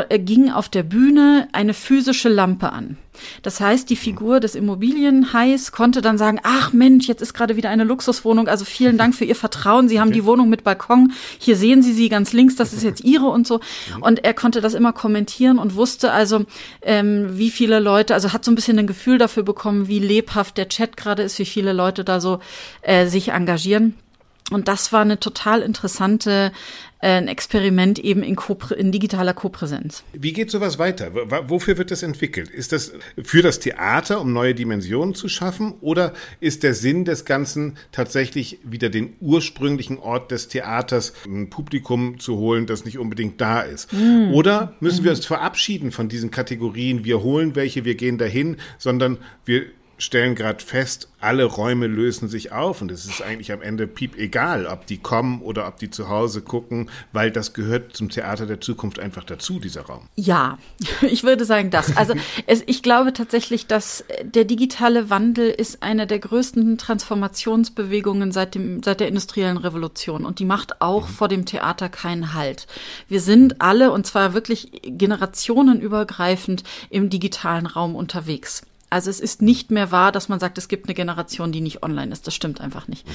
[0.10, 2.98] äh, ging auf der Bühne eine physische Lampe an.
[3.42, 7.70] Das heißt, die Figur des Immobilienhais konnte dann sagen, ach Mensch, jetzt ist gerade wieder
[7.70, 9.90] eine Luxuswohnung, also vielen Dank für Ihr Vertrauen.
[9.90, 10.20] Sie haben okay.
[10.20, 11.14] die Wohnung mit Balkon.
[11.40, 13.60] Hier sehen Sie sie ganz links, das ist jetzt Ihre und so.
[14.02, 16.46] Und er konnte das immer kommentieren und wusste also,
[16.82, 20.58] ähm, wie viele Leute, also hat so ein bisschen ein Gefühl dafür bekommen, wie lebhaft
[20.58, 22.40] der Chat gerade ist, wie viele Leute da so
[22.82, 23.96] äh, sich engagieren.
[24.52, 26.52] Und das war eine total interessante
[27.04, 28.38] äh, ein Experiment eben in,
[28.78, 30.04] in digitaler Kopräsenz.
[30.14, 31.12] Wie geht sowas weiter?
[31.50, 32.50] Wofür wird das entwickelt?
[32.50, 35.74] Ist das für das Theater, um neue Dimensionen zu schaffen?
[35.82, 42.20] Oder ist der Sinn des Ganzen tatsächlich wieder den ursprünglichen Ort des Theaters, ein Publikum
[42.20, 43.92] zu holen, das nicht unbedingt da ist?
[43.92, 44.34] Mhm.
[44.34, 49.18] Oder müssen wir uns verabschieden von diesen Kategorien, wir holen welche, wir gehen dahin, sondern
[49.44, 49.66] wir
[49.98, 54.18] stellen gerade fest, alle Räume lösen sich auf und es ist eigentlich am Ende piep
[54.18, 58.46] egal, ob die kommen oder ob die zu Hause gucken, weil das gehört zum Theater
[58.46, 60.10] der Zukunft einfach dazu, dieser Raum.
[60.16, 60.58] Ja,
[61.02, 61.96] ich würde sagen das.
[61.96, 62.14] Also
[62.48, 68.84] es, ich glaube tatsächlich, dass der digitale Wandel ist eine der größten Transformationsbewegungen seit, dem,
[68.84, 71.14] seit der industriellen Revolution und die macht auch mhm.
[71.14, 72.68] vor dem Theater keinen Halt.
[73.08, 78.64] Wir sind alle und zwar wirklich generationenübergreifend im digitalen Raum unterwegs.
[78.94, 81.82] Also es ist nicht mehr wahr, dass man sagt, es gibt eine Generation, die nicht
[81.82, 82.28] online ist.
[82.28, 83.08] Das stimmt einfach nicht.
[83.08, 83.12] Mhm.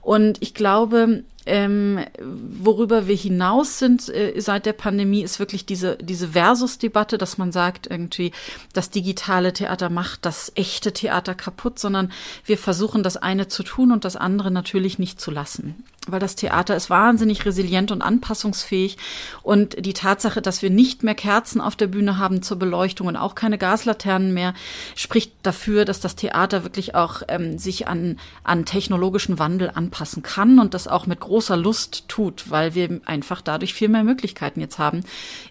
[0.00, 5.96] Und ich glaube, ähm, worüber wir hinaus sind äh, seit der Pandemie, ist wirklich diese,
[5.96, 8.32] diese Versus-Debatte, dass man sagt, irgendwie,
[8.72, 12.10] das digitale Theater macht das echte Theater kaputt, sondern
[12.46, 15.84] wir versuchen, das eine zu tun und das andere natürlich nicht zu lassen.
[16.10, 18.96] Weil das Theater ist wahnsinnig resilient und anpassungsfähig.
[19.42, 23.16] Und die Tatsache, dass wir nicht mehr Kerzen auf der Bühne haben zur Beleuchtung und
[23.16, 24.54] auch keine Gaslaternen mehr,
[24.94, 30.58] spricht dafür, dass das Theater wirklich auch ähm, sich an, an technologischen Wandel anpassen kann
[30.58, 34.78] und das auch mit großer Lust tut, weil wir einfach dadurch viel mehr Möglichkeiten jetzt
[34.78, 35.02] haben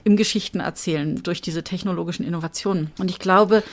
[0.04, 2.92] im Geschichten erzählen durch diese technologischen Innovationen.
[3.00, 3.64] Und ich glaube,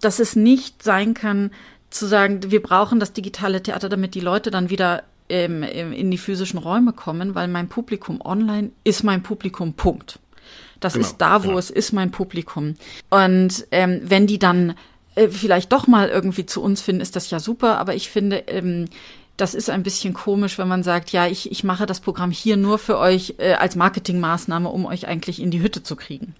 [0.00, 1.50] dass es nicht sein kann,
[1.90, 6.18] zu sagen, wir brauchen das digitale Theater, damit die Leute dann wieder ähm, in die
[6.18, 10.18] physischen Räume kommen, weil mein Publikum online ist mein Publikum, Punkt.
[10.80, 11.58] Das genau, ist da, wo genau.
[11.58, 12.74] es ist, mein Publikum.
[13.10, 14.74] Und ähm, wenn die dann
[15.14, 18.44] äh, vielleicht doch mal irgendwie zu uns finden, ist das ja super, aber ich finde,
[18.48, 18.86] ähm,
[19.36, 22.56] das ist ein bisschen komisch, wenn man sagt, ja, ich, ich mache das Programm hier
[22.56, 26.34] nur für euch äh, als Marketingmaßnahme, um euch eigentlich in die Hütte zu kriegen.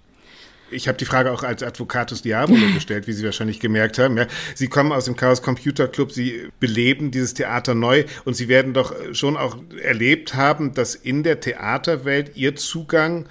[0.71, 4.17] Ich habe die Frage auch als Advocatus Diabolo gestellt, wie Sie wahrscheinlich gemerkt haben.
[4.17, 8.47] Ja, Sie kommen aus dem Chaos Computer Club, Sie beleben dieses Theater neu und Sie
[8.47, 13.27] werden doch schon auch erlebt haben, dass in der Theaterwelt Ihr Zugang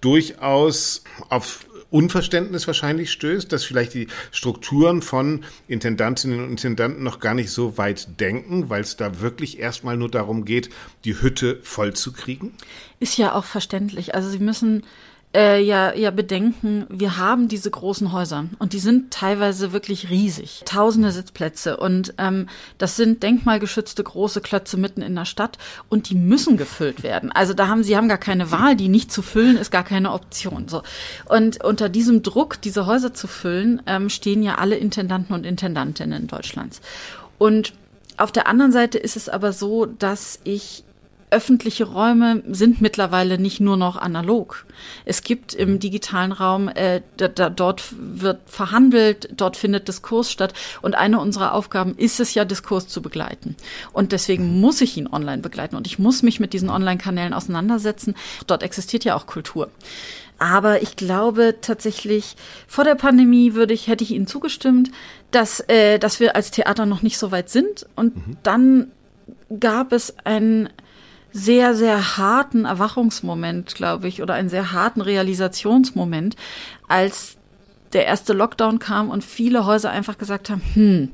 [0.00, 7.34] durchaus auf Unverständnis wahrscheinlich stößt, dass vielleicht die Strukturen von Intendantinnen und Intendanten noch gar
[7.34, 10.68] nicht so weit denken, weil es da wirklich erstmal nur darum geht,
[11.04, 12.54] die Hütte voll zu kriegen?
[12.98, 14.14] Ist ja auch verständlich.
[14.14, 14.84] Also Sie müssen
[15.34, 20.62] äh, ja, ja bedenken, wir haben diese großen Häuser und die sind teilweise wirklich riesig.
[20.64, 25.58] Tausende Sitzplätze und ähm, das sind denkmalgeschützte große Klötze mitten in der Stadt
[25.88, 27.30] und die müssen gefüllt werden.
[27.32, 30.12] Also da haben sie haben gar keine Wahl, die nicht zu füllen ist gar keine
[30.12, 30.68] Option.
[30.68, 30.82] So
[31.26, 36.26] und unter diesem Druck, diese Häuser zu füllen, ähm, stehen ja alle Intendanten und Intendantinnen
[36.26, 36.80] Deutschlands.
[37.38, 37.74] Und
[38.16, 40.84] auf der anderen Seite ist es aber so, dass ich
[41.30, 44.64] öffentliche Räume sind mittlerweile nicht nur noch analog.
[45.04, 50.54] Es gibt im digitalen Raum, äh, da, da, dort wird verhandelt, dort findet Diskurs statt.
[50.82, 53.56] Und eine unserer Aufgaben ist es ja, Diskurs zu begleiten.
[53.92, 58.14] Und deswegen muss ich ihn online begleiten und ich muss mich mit diesen Online-Kanälen auseinandersetzen.
[58.46, 59.70] Dort existiert ja auch Kultur.
[60.38, 62.36] Aber ich glaube tatsächlich,
[62.68, 64.90] vor der Pandemie würde ich, hätte ich Ihnen zugestimmt,
[65.30, 67.86] dass, äh, dass wir als Theater noch nicht so weit sind.
[67.96, 68.36] Und mhm.
[68.42, 68.92] dann
[69.60, 70.68] gab es ein
[71.36, 76.34] sehr, sehr harten Erwachungsmoment, glaube ich, oder einen sehr harten Realisationsmoment,
[76.88, 77.36] als
[77.92, 81.10] der erste Lockdown kam und viele Häuser einfach gesagt haben, hm,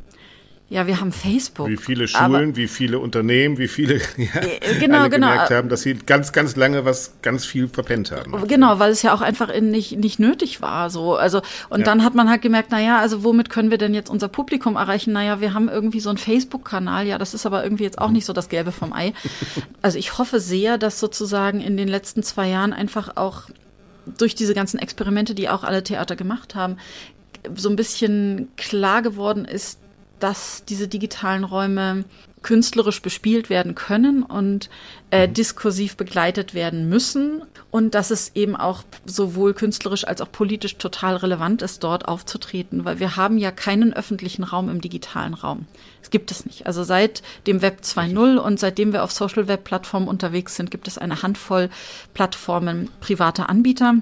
[0.72, 1.68] Ja, wir haben Facebook.
[1.68, 5.28] Wie viele Schulen, wie viele Unternehmen, wie viele ja, äh, genau, genau.
[5.28, 8.48] gemerkt haben, dass sie ganz, ganz lange was ganz viel verpennt haben.
[8.48, 10.88] Genau, weil es ja auch einfach nicht, nicht nötig war.
[10.88, 11.14] So.
[11.14, 11.84] Also, und ja.
[11.84, 15.12] dann hat man halt gemerkt, naja, also womit können wir denn jetzt unser Publikum erreichen?
[15.12, 18.24] Naja, wir haben irgendwie so einen Facebook-Kanal, ja, das ist aber irgendwie jetzt auch nicht
[18.24, 19.12] so das Gelbe vom Ei.
[19.82, 23.42] Also ich hoffe sehr, dass sozusagen in den letzten zwei Jahren einfach auch
[24.16, 26.76] durch diese ganzen Experimente, die auch alle Theater gemacht haben,
[27.54, 29.78] so ein bisschen klar geworden ist,
[30.22, 32.04] dass diese digitalen Räume
[32.42, 34.68] künstlerisch bespielt werden können und
[35.10, 35.34] äh, mhm.
[35.34, 41.16] diskursiv begleitet werden müssen und dass es eben auch sowohl künstlerisch als auch politisch total
[41.16, 45.66] relevant ist, dort aufzutreten, weil wir haben ja keinen öffentlichen Raum im digitalen Raum.
[46.02, 46.66] Es gibt es nicht.
[46.66, 50.88] Also seit dem Web 2.0 und seitdem wir auf Social Web Plattformen unterwegs sind, gibt
[50.88, 51.70] es eine Handvoll
[52.12, 53.96] Plattformen privater Anbieter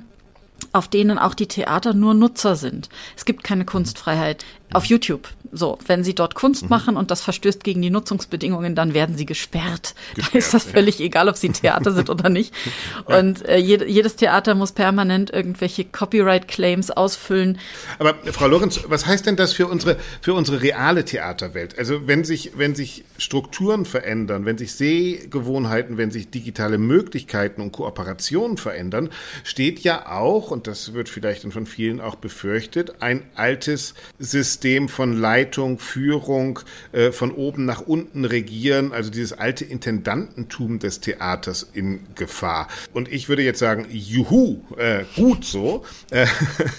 [0.72, 2.88] auf denen auch die Theater nur Nutzer sind.
[3.16, 5.28] Es gibt keine Kunstfreiheit auf YouTube.
[5.52, 6.68] So, wenn sie dort Kunst mhm.
[6.68, 9.94] machen und das verstößt gegen die Nutzungsbedingungen, dann werden sie gesperrt.
[10.14, 11.06] gesperrt da ist das völlig ja.
[11.06, 12.54] egal, ob sie Theater sind oder nicht.
[13.06, 17.58] Und äh, jed jedes Theater muss permanent irgendwelche Copyright-Claims ausfüllen.
[17.98, 21.76] Aber Frau Lorenz, was heißt denn das für unsere, für unsere reale Theaterwelt?
[21.78, 27.72] Also wenn sich, wenn sich Strukturen verändern, wenn sich Sehgewohnheiten, wenn sich digitale Möglichkeiten und
[27.72, 29.10] Kooperationen verändern,
[29.42, 35.18] steht ja auch, und das wird vielleicht von vielen auch befürchtet, ein altes System von
[35.18, 36.60] Leid Leitung, Führung,
[36.92, 42.68] äh, von oben nach unten regieren, also dieses alte Intendantentum des Theaters in Gefahr.
[42.92, 45.84] Und ich würde jetzt sagen, juhu, äh, gut so.
[46.10, 46.26] Äh,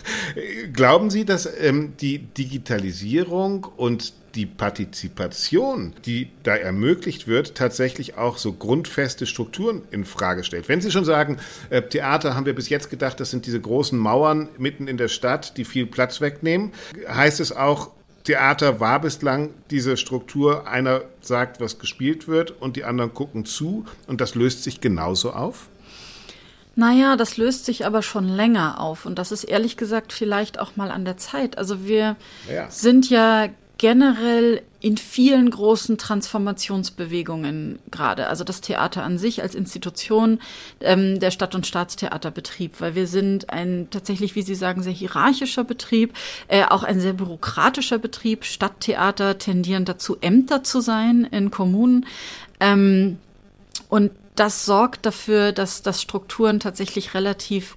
[0.73, 8.37] glauben Sie, dass ähm, die Digitalisierung und die Partizipation, die da ermöglicht wird, tatsächlich auch
[8.37, 10.69] so grundfeste Strukturen in Frage stellt.
[10.69, 11.37] Wenn Sie schon sagen,
[11.69, 15.07] äh, Theater haben wir bis jetzt gedacht, das sind diese großen Mauern mitten in der
[15.09, 16.71] Stadt, die viel Platz wegnehmen,
[17.07, 17.91] heißt es auch,
[18.23, 23.85] Theater war bislang diese Struktur, einer sagt, was gespielt wird und die anderen gucken zu
[24.07, 25.69] und das löst sich genauso auf?
[26.75, 30.75] Naja, das löst sich aber schon länger auf und das ist ehrlich gesagt vielleicht auch
[30.77, 31.57] mal an der Zeit.
[31.57, 32.15] Also wir
[32.49, 32.69] ja.
[32.69, 33.49] sind ja
[33.81, 38.27] generell in vielen großen Transformationsbewegungen gerade.
[38.27, 40.39] Also das Theater an sich als Institution,
[40.81, 45.63] ähm, der Stadt- und Staatstheaterbetrieb, weil wir sind ein tatsächlich, wie Sie sagen, sehr hierarchischer
[45.63, 46.13] Betrieb,
[46.47, 48.45] äh, auch ein sehr bürokratischer Betrieb.
[48.45, 52.05] Stadttheater tendieren dazu, Ämter zu sein in Kommunen.
[52.59, 53.17] Ähm,
[53.89, 57.75] und das sorgt dafür, dass, dass Strukturen tatsächlich relativ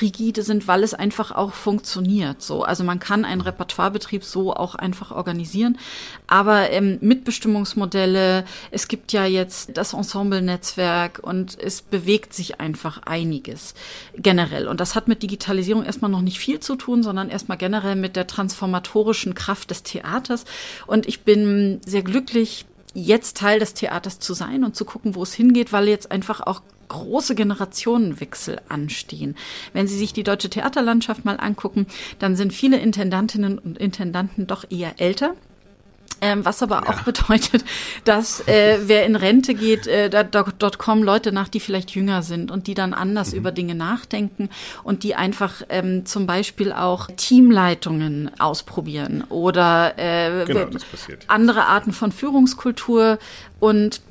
[0.00, 2.42] rigide sind, weil es einfach auch funktioniert.
[2.42, 5.78] So, also man kann einen Repertoirebetrieb so auch einfach organisieren,
[6.26, 8.44] aber ähm, Mitbestimmungsmodelle.
[8.70, 13.74] Es gibt ja jetzt das Ensemble-Netzwerk und es bewegt sich einfach einiges
[14.16, 14.68] generell.
[14.68, 18.16] Und das hat mit Digitalisierung erstmal noch nicht viel zu tun, sondern erstmal generell mit
[18.16, 20.44] der transformatorischen Kraft des Theaters.
[20.86, 25.22] Und ich bin sehr glücklich, jetzt Teil des Theaters zu sein und zu gucken, wo
[25.22, 29.36] es hingeht, weil jetzt einfach auch große Generationenwechsel anstehen.
[29.72, 31.86] Wenn Sie sich die deutsche Theaterlandschaft mal angucken,
[32.18, 35.34] dann sind viele Intendantinnen und Intendanten doch eher älter.
[36.20, 36.90] Ähm, was aber ja.
[36.90, 37.64] auch bedeutet,
[38.04, 42.22] dass äh, wer in Rente geht, äh, da, dort kommen Leute nach, die vielleicht jünger
[42.22, 43.38] sind und die dann anders mhm.
[43.38, 44.50] über Dinge nachdenken
[44.84, 50.66] und die einfach ähm, zum Beispiel auch Teamleitungen ausprobieren oder äh, genau,
[51.28, 53.18] andere Arten von Führungskultur
[53.58, 54.02] und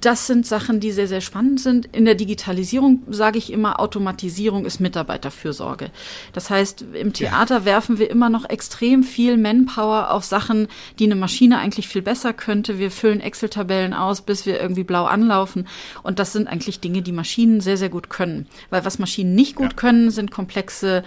[0.00, 1.86] das sind Sachen, die sehr, sehr spannend sind.
[1.94, 5.90] In der Digitalisierung sage ich immer, Automatisierung ist Mitarbeiterfürsorge.
[6.32, 7.64] Das heißt, im Theater ja.
[7.64, 12.32] werfen wir immer noch extrem viel Manpower auf Sachen, die eine Maschine eigentlich viel besser
[12.32, 12.78] könnte.
[12.78, 15.68] Wir füllen Excel-Tabellen aus, bis wir irgendwie blau anlaufen.
[16.02, 18.46] Und das sind eigentlich Dinge, die Maschinen sehr, sehr gut können.
[18.70, 19.76] Weil was Maschinen nicht gut ja.
[19.76, 21.04] können, sind komplexe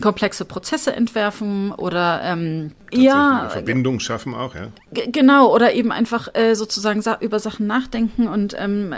[0.00, 4.68] komplexe Prozesse entwerfen oder ähm, ja Verbindung schaffen auch ja.
[4.90, 8.94] Genau oder eben einfach äh, sozusagen sa über Sachen nachdenken und ähm,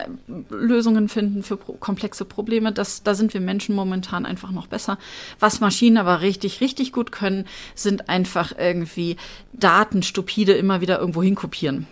[0.50, 2.72] Lösungen finden für pro komplexe Probleme.
[2.72, 4.98] Das da sind wir Menschen momentan einfach noch besser.
[5.38, 9.16] Was Maschinen aber richtig richtig gut können sind einfach irgendwie
[9.52, 11.86] Daten stupide immer wieder irgendwo hinkopieren.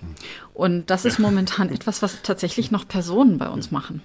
[0.55, 4.03] Und das ist momentan etwas was tatsächlich noch Personen bei uns machen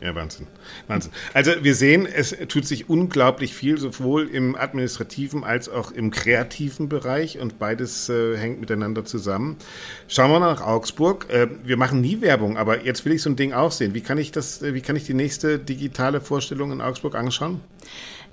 [0.00, 0.46] ja, Wahnsinn.
[0.86, 1.12] Wahnsinn.
[1.34, 6.88] Also wir sehen, es tut sich unglaublich viel, sowohl im administrativen als auch im kreativen
[6.88, 9.56] Bereich und beides äh, hängt miteinander zusammen.
[10.06, 11.26] Schauen wir nach Augsburg.
[11.30, 13.92] Äh, wir machen nie Werbung, aber jetzt will ich so ein Ding auch sehen.
[13.92, 17.60] Wie kann ich das, äh, wie kann ich die nächste digitale Vorstellung in Augsburg anschauen?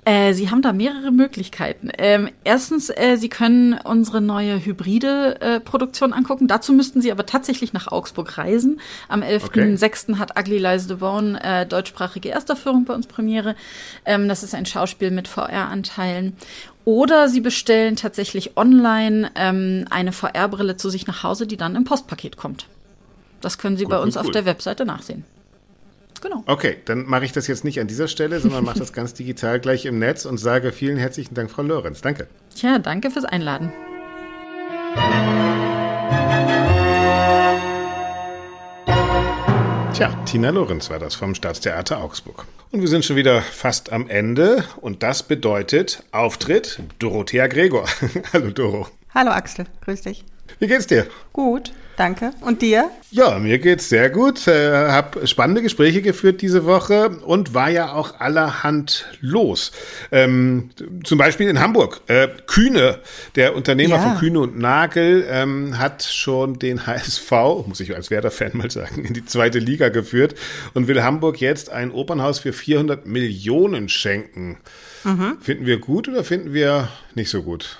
[0.06, 1.90] Äh, Sie haben da mehrere Möglichkeiten.
[1.98, 6.46] Ähm, erstens, äh, Sie können unsere neue hybride äh, Produktion angucken.
[6.46, 8.78] Dazu müssten Sie aber tatsächlich nach Augsburg reisen.
[9.08, 10.04] Am 11.06.
[10.04, 10.18] Okay.
[10.20, 13.56] hat Ugly Lies the Bone äh, deutschsprachige Erstaufführung bei uns Premiere.
[14.04, 16.36] Ähm, das ist ein Schauspiel mit VR-Anteilen.
[16.84, 21.82] Oder Sie bestellen tatsächlich online ähm, eine VR-Brille zu sich nach Hause, die dann im
[21.82, 22.68] Postpaket kommt.
[23.40, 25.24] Das können Sie gut, bei uns gut, auf der Webseite nachsehen.
[26.26, 26.42] Genau.
[26.46, 29.60] Okay, dann mache ich das jetzt nicht an dieser Stelle, sondern mache das ganz digital
[29.60, 32.00] gleich im Netz und sage vielen herzlichen Dank, Frau Lorenz.
[32.00, 32.26] Danke.
[32.52, 33.72] Tja, danke fürs Einladen.
[39.94, 42.44] Tja, Tina Lorenz war das vom Staatstheater Augsburg.
[42.72, 47.86] Und wir sind schon wieder fast am Ende und das bedeutet Auftritt Dorothea Gregor.
[48.32, 48.88] Hallo Doro.
[49.14, 50.24] Hallo Axel, grüß dich.
[50.58, 51.06] Wie geht's dir?
[51.32, 51.72] Gut.
[51.96, 52.32] Danke.
[52.42, 52.90] Und dir?
[53.10, 54.46] Ja, mir geht's sehr gut.
[54.46, 59.72] Äh, hab spannende Gespräche geführt diese Woche und war ja auch allerhand los.
[60.12, 60.70] Ähm,
[61.04, 62.02] zum Beispiel in Hamburg.
[62.06, 62.98] Äh, Kühne,
[63.34, 64.02] der Unternehmer ja.
[64.02, 67.30] von Kühne und Nagel, ähm, hat schon den HSV,
[67.66, 70.34] muss ich als Werder-Fan mal sagen, in die zweite Liga geführt
[70.74, 74.58] und will Hamburg jetzt ein Opernhaus für 400 Millionen schenken.
[75.04, 75.38] Mhm.
[75.40, 77.78] Finden wir gut oder finden wir nicht so gut?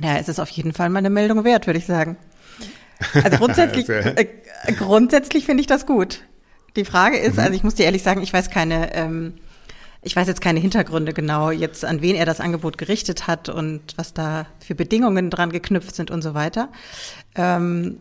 [0.00, 2.16] Ja, es ist auf jeden Fall mal eine Meldung wert, würde ich sagen.
[3.14, 4.26] Also grundsätzlich, äh,
[4.76, 6.22] grundsätzlich finde ich das gut.
[6.76, 7.40] Die Frage ist, mhm.
[7.40, 9.34] also ich muss dir ehrlich sagen, ich weiß keine, ähm,
[10.02, 13.80] ich weiß jetzt keine Hintergründe genau, jetzt an wen er das Angebot gerichtet hat und
[13.96, 16.68] was da für Bedingungen dran geknüpft sind und so weiter.
[17.34, 17.98] Ähm,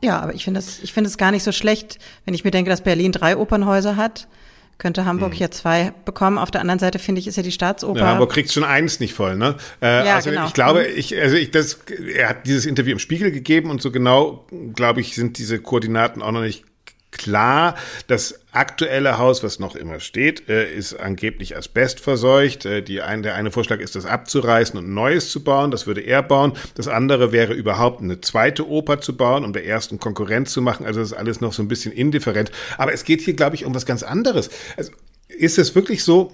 [0.00, 2.50] ja, aber ich finde es, ich finde es gar nicht so schlecht, wenn ich mir
[2.50, 4.28] denke, dass Berlin drei Opernhäuser hat
[4.78, 5.36] könnte Hamburg mhm.
[5.36, 6.38] hier zwei bekommen.
[6.38, 8.00] Auf der anderen Seite finde ich, ist ja die Staatsoper.
[8.00, 9.56] Ja, Hamburg kriegt schon eins nicht voll, ne?
[9.82, 10.46] Äh, ja, also genau.
[10.46, 10.96] ich glaube, mhm.
[10.96, 11.80] ich, also ich, das,
[12.14, 16.22] er hat dieses Interview im Spiegel gegeben und so genau, glaube ich, sind diese Koordinaten
[16.22, 16.64] auch noch nicht
[17.10, 17.76] klar.
[18.06, 22.66] Das aktuelle Haus, was noch immer steht, äh, ist angeblich asbestverseucht.
[22.66, 25.70] Äh, die ein, der eine Vorschlag ist, das abzureißen und Neues zu bauen.
[25.70, 26.52] Das würde er bauen.
[26.74, 30.86] Das andere wäre überhaupt eine zweite Oper zu bauen, um der ersten Konkurrenz zu machen.
[30.86, 32.50] Also das ist alles noch so ein bisschen indifferent.
[32.76, 34.50] Aber es geht hier, glaube ich, um was ganz anderes.
[34.76, 34.92] Also
[35.28, 36.32] ist es wirklich so,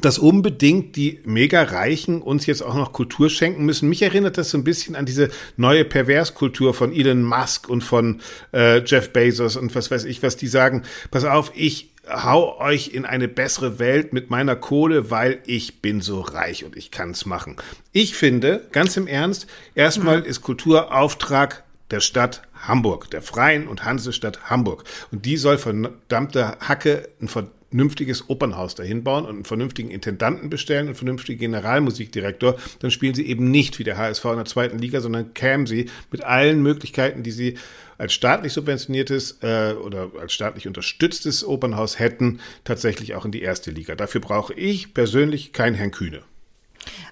[0.00, 3.88] dass unbedingt die Mega-Reichen uns jetzt auch noch Kultur schenken müssen.
[3.88, 8.20] Mich erinnert das so ein bisschen an diese neue Perverskultur von Elon Musk und von
[8.52, 10.82] äh, Jeff Bezos und was weiß ich, was die sagen.
[11.10, 16.00] Pass auf, ich hau euch in eine bessere Welt mit meiner Kohle, weil ich bin
[16.00, 17.56] so reich und ich kann's machen.
[17.92, 20.26] Ich finde, ganz im Ernst, erstmal mhm.
[20.26, 24.84] ist Kulturauftrag der Stadt Hamburg, der Freien und Hansestadt Hamburg.
[25.10, 27.28] Und die soll verdammte Hacke ein
[27.72, 33.26] vernünftiges Opernhaus dahin bauen und einen vernünftigen Intendanten bestellen, einen vernünftigen Generalmusikdirektor, dann spielen sie
[33.26, 37.22] eben nicht wie der HSV in der zweiten Liga, sondern kämen sie mit allen Möglichkeiten,
[37.22, 37.56] die sie
[37.96, 43.70] als staatlich subventioniertes äh, oder als staatlich unterstütztes Opernhaus hätten, tatsächlich auch in die erste
[43.70, 43.94] Liga.
[43.94, 46.22] Dafür brauche ich persönlich keinen Herrn Kühne.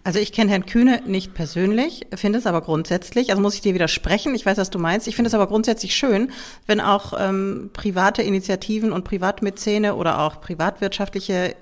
[0.02, 3.74] Also ich kenne Herrn Kühne nicht persönlich, finde es aber grundsätzlich, also muss ich dir
[3.74, 6.33] widersprechen, ich weiß, was du meinst, ich finde es aber grundsätzlich schön,
[6.66, 11.54] wenn auch ähm, private Initiativen und Privatmäzene oder auch privatwirtschaftliche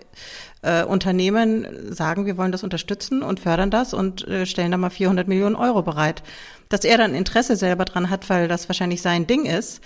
[0.62, 4.90] äh, Unternehmen sagen, wir wollen das unterstützen und fördern das und äh, stellen da mal
[4.90, 6.22] 400 Millionen Euro bereit.
[6.68, 9.80] Dass er dann Interesse selber dran hat, weil das wahrscheinlich sein Ding ist,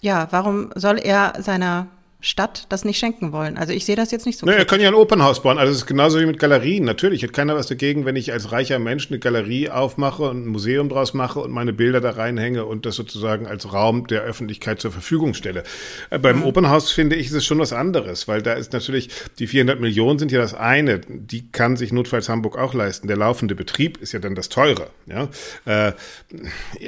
[0.00, 1.86] ja, warum soll er seiner
[2.24, 3.58] Stadt das nicht schenken wollen.
[3.58, 4.46] Also ich sehe das jetzt nicht so.
[4.46, 5.58] Naja, er kann ja ein Opernhaus bauen.
[5.58, 6.84] Also es ist genauso wie mit Galerien.
[6.84, 10.46] Natürlich hat keiner was dagegen, wenn ich als reicher Mensch eine Galerie aufmache und ein
[10.46, 14.80] Museum draus mache und meine Bilder da reinhänge und das sozusagen als Raum der Öffentlichkeit
[14.80, 15.64] zur Verfügung stelle.
[16.10, 16.44] Äh, beim mhm.
[16.44, 19.08] Opernhaus finde ich, ist es schon was anderes, weil da ist natürlich,
[19.40, 21.00] die 400 Millionen sind ja das eine.
[21.00, 23.08] Die kann sich notfalls Hamburg auch leisten.
[23.08, 24.90] Der laufende Betrieb ist ja dann das teure.
[25.06, 25.28] Ja?
[25.64, 25.92] Äh,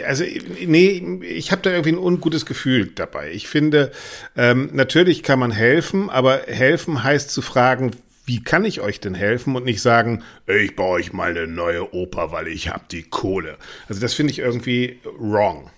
[0.07, 0.23] also
[0.65, 3.33] nee, ich habe da irgendwie ein ungutes Gefühl dabei.
[3.33, 3.91] Ich finde,
[4.37, 7.91] ähm, natürlich kann man helfen, aber helfen heißt zu fragen,
[8.27, 11.93] wie kann ich euch denn helfen und nicht sagen, ich baue euch mal eine neue
[11.93, 13.57] Oper, weil ich habe die Kohle.
[13.89, 15.71] Also das finde ich irgendwie wrong.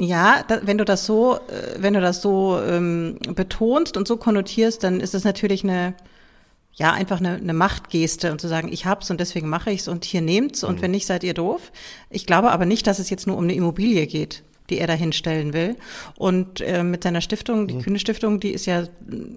[0.00, 4.16] Ja, da, wenn du das so, äh, wenn du das so ähm, betonst und so
[4.16, 5.94] konnotierst, dann ist es natürlich eine,
[6.72, 10.04] ja, einfach eine, eine Machtgeste und zu sagen, ich hab's und deswegen mache ich's und
[10.04, 10.82] hier nehmt's und mhm.
[10.82, 11.72] wenn nicht, seid ihr doof.
[12.10, 14.92] Ich glaube aber nicht, dass es jetzt nur um eine Immobilie geht die er da
[14.92, 15.76] hinstellen will.
[16.16, 17.82] Und äh, mit seiner Stiftung, die mhm.
[17.82, 18.84] Kühne Stiftung, die ist ja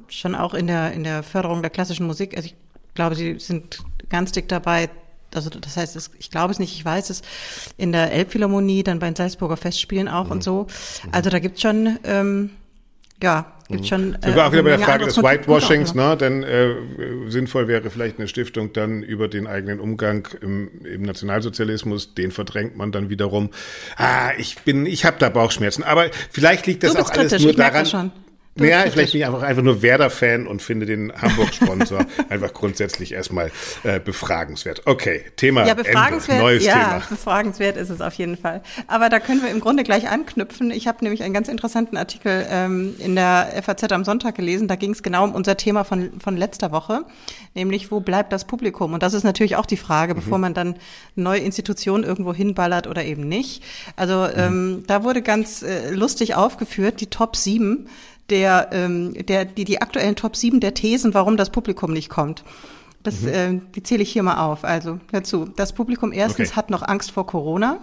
[0.07, 2.55] schon auch in der, in der Förderung der klassischen Musik, also ich
[2.93, 4.89] glaube, sie sind ganz dick dabei,
[5.33, 7.21] also das heißt, es, ich glaube es nicht, ich weiß es,
[7.77, 10.31] in der Elbphilharmonie, dann bei den Salzburger Festspielen auch mhm.
[10.31, 10.67] und so.
[11.11, 12.51] Also da gibt's schon ähm,
[13.21, 13.85] ja, gibt mhm.
[13.85, 14.17] schon.
[14.21, 16.17] Sind wir auch wieder bei der Frage des Whitewashings, ne?
[16.17, 16.75] Denn äh,
[17.27, 22.77] sinnvoll wäre vielleicht eine Stiftung dann über den eigenen Umgang im, im Nationalsozialismus, den verdrängt
[22.77, 23.49] man dann wiederum.
[23.97, 25.83] Ah, ich bin, ich habe da Bauchschmerzen.
[25.83, 28.11] Aber vielleicht liegt das auch alles nur daran.
[28.55, 33.49] Ja, vielleicht bin ich einfach, einfach nur Werder-Fan und finde den Hamburg-Sponsor einfach grundsätzlich erstmal
[33.83, 34.81] äh, befragenswert.
[34.85, 36.43] Okay, Thema ja, befragenswert, Ende.
[36.43, 37.03] Neues ja, Thema.
[37.09, 38.61] befragenswert ist es auf jeden Fall.
[38.87, 40.69] Aber da können wir im Grunde gleich anknüpfen.
[40.71, 44.67] Ich habe nämlich einen ganz interessanten Artikel ähm, in der FAZ am Sonntag gelesen.
[44.67, 47.05] Da ging es genau um unser Thema von, von letzter Woche,
[47.55, 48.93] nämlich wo bleibt das Publikum?
[48.93, 50.17] Und das ist natürlich auch die Frage, mhm.
[50.17, 50.75] bevor man dann
[51.15, 53.63] neue Institutionen irgendwo hinballert oder eben nicht.
[53.95, 54.33] Also mhm.
[54.35, 57.87] ähm, da wurde ganz äh, lustig aufgeführt, die Top 7
[58.31, 62.43] der, ähm, der, die, die aktuellen Top 7 der Thesen, warum das Publikum nicht kommt.
[63.03, 63.27] Das, mhm.
[63.27, 64.63] äh, die zähle ich hier mal auf.
[64.63, 65.45] Also dazu.
[65.55, 66.57] Das Publikum erstens okay.
[66.57, 67.79] hat noch Angst vor Corona.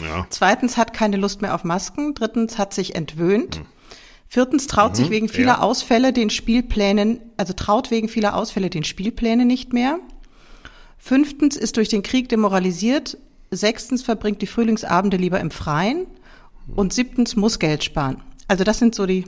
[0.00, 0.26] Ja.
[0.30, 2.14] Zweitens hat keine Lust mehr auf Masken.
[2.14, 3.60] Drittens hat sich entwöhnt.
[3.60, 3.66] Mhm.
[4.28, 4.96] Viertens traut mhm.
[4.96, 5.58] sich wegen vieler ja.
[5.60, 9.98] Ausfälle den Spielplänen, also traut wegen vieler Ausfälle den Spielplänen nicht mehr.
[10.96, 13.18] Fünftens ist durch den Krieg demoralisiert.
[13.50, 16.06] Sechstens verbringt die Frühlingsabende lieber im Freien.
[16.74, 18.22] Und siebtens muss Geld sparen.
[18.48, 19.24] Also das sind so die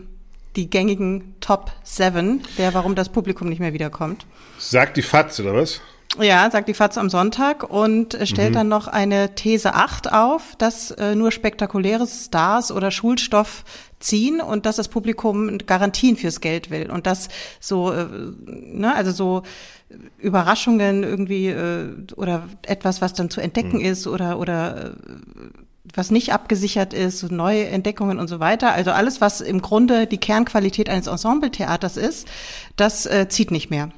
[0.57, 4.27] die gängigen Top 7, der warum das Publikum nicht mehr wiederkommt.
[4.59, 5.81] Sagt die FAZ, oder was?
[6.21, 8.55] Ja, sagt die FAZ am Sonntag und stellt mhm.
[8.55, 13.65] dann noch eine These 8 auf, dass äh, nur spektakuläre Stars oder Schulstoff
[13.99, 17.29] ziehen und dass das Publikum Garantien fürs Geld will und dass
[17.59, 18.07] so, äh,
[18.47, 19.43] ne, also so
[20.19, 23.85] Überraschungen irgendwie äh, oder etwas, was dann zu entdecken mhm.
[23.85, 24.91] ist oder oder äh,
[25.93, 28.73] was nicht abgesichert ist, so neue Entdeckungen und so weiter.
[28.73, 32.27] Also alles, was im Grunde die Kernqualität eines Ensembletheaters ist,
[32.77, 33.91] das äh, zieht nicht mehr.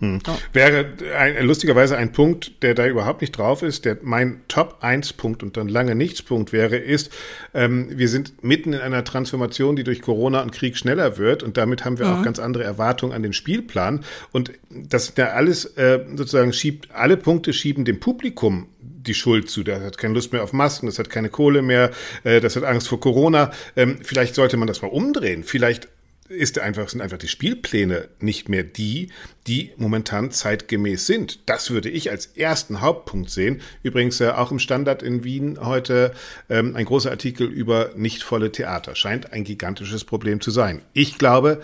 [0.00, 0.20] Hm.
[0.24, 0.36] So.
[0.54, 0.86] Wäre
[1.16, 5.42] ein, lustigerweise ein Punkt, der da überhaupt nicht drauf ist, der mein Top 1 Punkt
[5.42, 7.12] und dann lange nichts Punkt wäre, ist,
[7.52, 11.58] ähm, wir sind mitten in einer Transformation, die durch Corona und Krieg schneller wird und
[11.58, 12.12] damit haben wir mhm.
[12.14, 17.18] auch ganz andere Erwartungen an den Spielplan und das ja alles äh, sozusagen schiebt, alle
[17.18, 19.62] Punkte schieben dem Publikum die Schuld zu.
[19.62, 21.90] Das hat keine Lust mehr auf Masken, das hat keine Kohle mehr,
[22.24, 23.50] äh, das hat Angst vor Corona.
[23.76, 25.44] Ähm, vielleicht sollte man das mal umdrehen.
[25.44, 25.88] Vielleicht
[26.30, 29.10] ist einfach, sind einfach die Spielpläne nicht mehr die,
[29.46, 31.40] die momentan zeitgemäß sind.
[31.46, 33.60] Das würde ich als ersten Hauptpunkt sehen.
[33.82, 36.14] Übrigens äh, auch im Standard in Wien heute
[36.48, 38.94] ähm, ein großer Artikel über nicht volle Theater.
[38.94, 40.82] Scheint ein gigantisches Problem zu sein.
[40.92, 41.62] Ich glaube,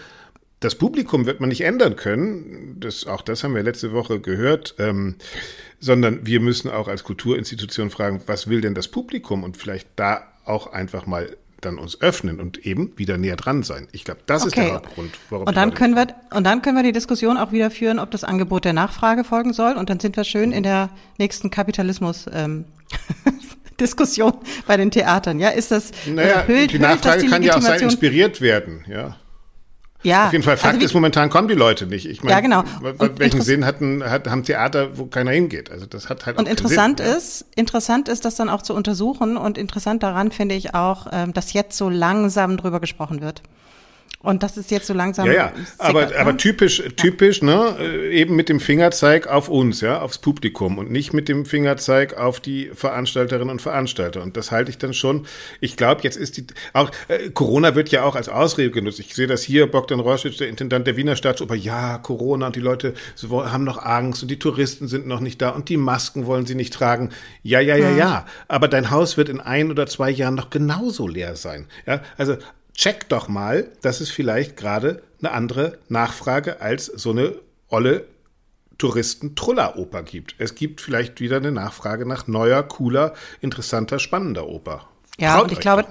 [0.59, 2.77] das Publikum wird man nicht ändern können.
[2.81, 4.75] Das, auch das haben wir letzte Woche gehört.
[4.79, 5.15] Ähm,
[5.79, 10.27] sondern wir müssen auch als Kulturinstitution fragen, was will denn das Publikum und vielleicht da
[10.45, 11.37] auch einfach mal
[11.67, 13.89] dann uns öffnen und eben wieder näher dran sein.
[13.93, 14.49] Ich glaube, das okay.
[14.49, 15.47] ist der Hauptgrund, warum.
[15.47, 18.25] Und dann können wir und dann können wir die Diskussion auch wieder führen, ob das
[18.25, 19.75] Angebot der Nachfrage folgen soll.
[19.75, 22.27] Und dann sind wir schön in der nächsten Kapitalismus.
[22.33, 22.65] Ähm,
[23.81, 24.33] Diskussion
[24.67, 25.39] bei den Theatern.
[25.39, 28.85] Ja, ist das naja, äh, die Nachfrage die kann ja auch sein inspiriert werden.
[28.89, 29.17] Ja.
[30.03, 30.27] Ja.
[30.27, 32.07] Auf jeden Fall, Fakt also wie, ist, momentan kommen die Leute nicht.
[32.07, 32.65] Ich meine, ja, genau.
[32.99, 35.71] Und welchen Sinn hatten, hat, haben Theater, wo keiner hingeht?
[35.71, 37.47] Also das hat halt Und interessant Sinn, ist, ja.
[37.57, 41.53] interessant ist, das dann auch zu untersuchen und interessant daran finde ich auch, ähm, dass
[41.53, 43.43] jetzt so langsam drüber gesprochen wird.
[44.27, 45.27] Und das ist jetzt so langsam.
[45.27, 45.53] Ja, ja.
[45.79, 46.37] aber, sickert, aber ne?
[46.37, 51.13] typisch, typisch, ne, äh, eben mit dem Fingerzeig auf uns, ja, aufs Publikum und nicht
[51.13, 54.25] mit dem Fingerzeig auf die Veranstalterinnen und Veranstalter.
[54.25, 55.27] Und das halte ich dann schon.
[55.61, 58.99] Ich glaube, jetzt ist die, auch, äh, Corona wird ja auch als Ausrede genutzt.
[58.99, 62.61] Ich sehe das hier, Bogdan Roschitsch, der Intendant der Wiener Staatsoper, ja, Corona und die
[62.61, 62.95] Leute
[63.31, 66.57] haben noch Angst und die Touristen sind noch nicht da und die Masken wollen sie
[66.57, 67.11] nicht tragen.
[67.45, 68.27] Ja, ja, ja, ja.
[68.49, 71.67] Aber dein Haus wird in ein oder zwei Jahren noch genauso leer sein.
[71.87, 72.37] Ja, also
[72.77, 77.35] check doch mal, dass es vielleicht gerade eine andere Nachfrage als so eine
[77.69, 78.07] olle
[78.79, 80.35] Touristen-Truller-Oper gibt.
[80.39, 84.87] Es gibt vielleicht wieder eine Nachfrage nach neuer, cooler, interessanter, spannender Oper.
[85.19, 85.87] Ja, und ich glaube,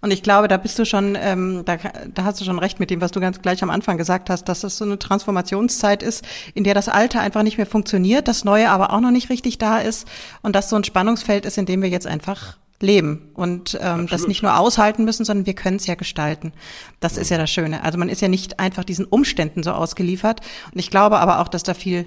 [0.00, 2.88] und ich glaube, da bist du schon, ähm, da, da hast du schon recht mit
[2.88, 6.24] dem, was du ganz gleich am Anfang gesagt hast, dass das so eine Transformationszeit ist,
[6.54, 9.58] in der das Alte einfach nicht mehr funktioniert, das Neue aber auch noch nicht richtig
[9.58, 10.08] da ist
[10.40, 14.26] und das so ein Spannungsfeld ist, in dem wir jetzt einfach leben und ähm, das
[14.26, 16.52] nicht nur aushalten müssen, sondern wir können es ja gestalten.
[17.00, 17.82] Das ist ja das Schöne.
[17.84, 20.40] Also man ist ja nicht einfach diesen Umständen so ausgeliefert.
[20.72, 22.06] Und ich glaube aber auch, dass da viel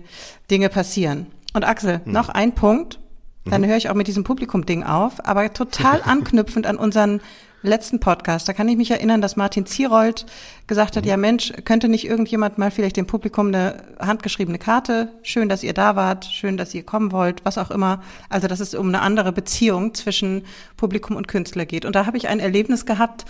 [0.52, 1.28] Dinge passieren.
[1.54, 2.12] Und Axel, mhm.
[2.12, 3.00] noch ein Punkt,
[3.46, 3.68] dann mhm.
[3.68, 7.22] höre ich auch mit diesem Publikum-Ding auf, aber total anknüpfend an unseren
[7.68, 10.26] letzten Podcast, da kann ich mich erinnern, dass Martin Zierold
[10.68, 11.10] gesagt hat, mhm.
[11.10, 15.74] ja Mensch, könnte nicht irgendjemand mal vielleicht dem Publikum eine handgeschriebene Karte, schön, dass ihr
[15.74, 18.02] da wart, schön, dass ihr kommen wollt, was auch immer.
[18.30, 20.44] Also, dass es um eine andere Beziehung zwischen
[20.78, 21.86] Publikum und Künstler geht.
[21.86, 23.26] Und da habe ich ein Erlebnis gehabt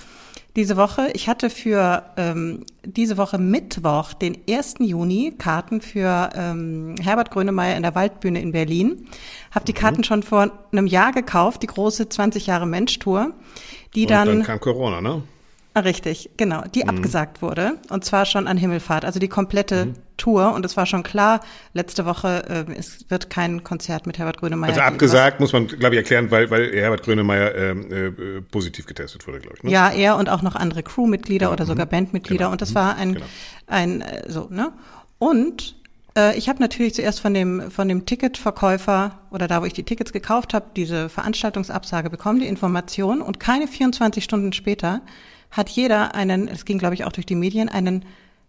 [0.56, 1.10] diese Woche.
[1.14, 4.76] Ich hatte für ähm, diese Woche Mittwoch, den 1.
[4.80, 9.06] Juni, Karten für ähm, Herbert Grönemeyer in der Waldbühne in Berlin.
[9.52, 9.78] Habe die mhm.
[9.78, 13.34] Karten schon vor einem Jahr gekauft, die große 20 Jahre Mensch-Tour
[13.96, 15.24] die und dann, dann kam Corona, ne?
[15.78, 16.90] Ah, richtig, genau, die mhm.
[16.90, 19.94] abgesagt wurde und zwar schon an Himmelfahrt, also die komplette mhm.
[20.16, 21.42] Tour und es war schon klar
[21.74, 24.70] letzte Woche, äh, es wird kein Konzert mit Herbert Grönemeyer.
[24.70, 29.28] Also abgesagt, muss man, glaube ich, erklären, weil, weil Herbert Grönemeyer ähm, äh, positiv getestet
[29.28, 29.64] wurde, glaube ich.
[29.64, 29.72] Ne?
[29.72, 31.90] Ja, er und auch noch andere Crewmitglieder ja, oder sogar mhm.
[31.90, 32.46] Bandmitglieder.
[32.46, 32.52] Genau.
[32.54, 33.26] Und das war ein, genau.
[33.68, 34.72] ein äh, so, ne?
[35.18, 35.75] Und
[36.18, 39.84] äh, ich habe natürlich zuerst von dem, von dem Ticketverkäufer oder da, wo ich die
[39.84, 43.22] Tickets gekauft habe, diese Veranstaltungsabsage bekommen, die Information.
[43.22, 45.02] Und keine 24 Stunden später
[45.52, 48.06] hat jeder einen, es ging, glaube ich, auch durch die Medien, einen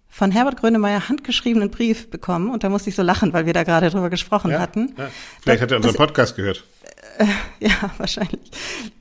[0.09, 2.51] von Herbert Grönemeyer handgeschriebenen Brief bekommen.
[2.51, 4.95] Und da musste ich so lachen, weil wir da gerade drüber gesprochen ja, hatten.
[4.97, 5.11] Ja.
[5.43, 6.64] Vielleicht hat er unseren Podcast gehört.
[7.19, 7.27] Äh,
[7.67, 8.51] ja, wahrscheinlich.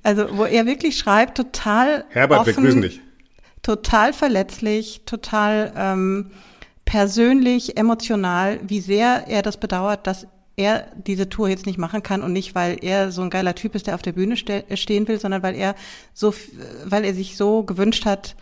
[0.04, 2.06] Also, wo er wirklich schreibt, total.
[2.10, 3.02] Herbert, offen, wir grüßen dich.
[3.62, 6.32] Total verletzlich, total ähm,
[6.96, 12.22] persönlich, emotional, wie sehr er das bedauert, dass er diese Tour jetzt nicht machen kann
[12.22, 15.06] und nicht, weil er so ein geiler Typ ist, der auf der Bühne ste stehen
[15.10, 15.76] will, sondern weil er
[16.14, 16.34] so,
[16.86, 18.38] weil er sich so gewünscht hat,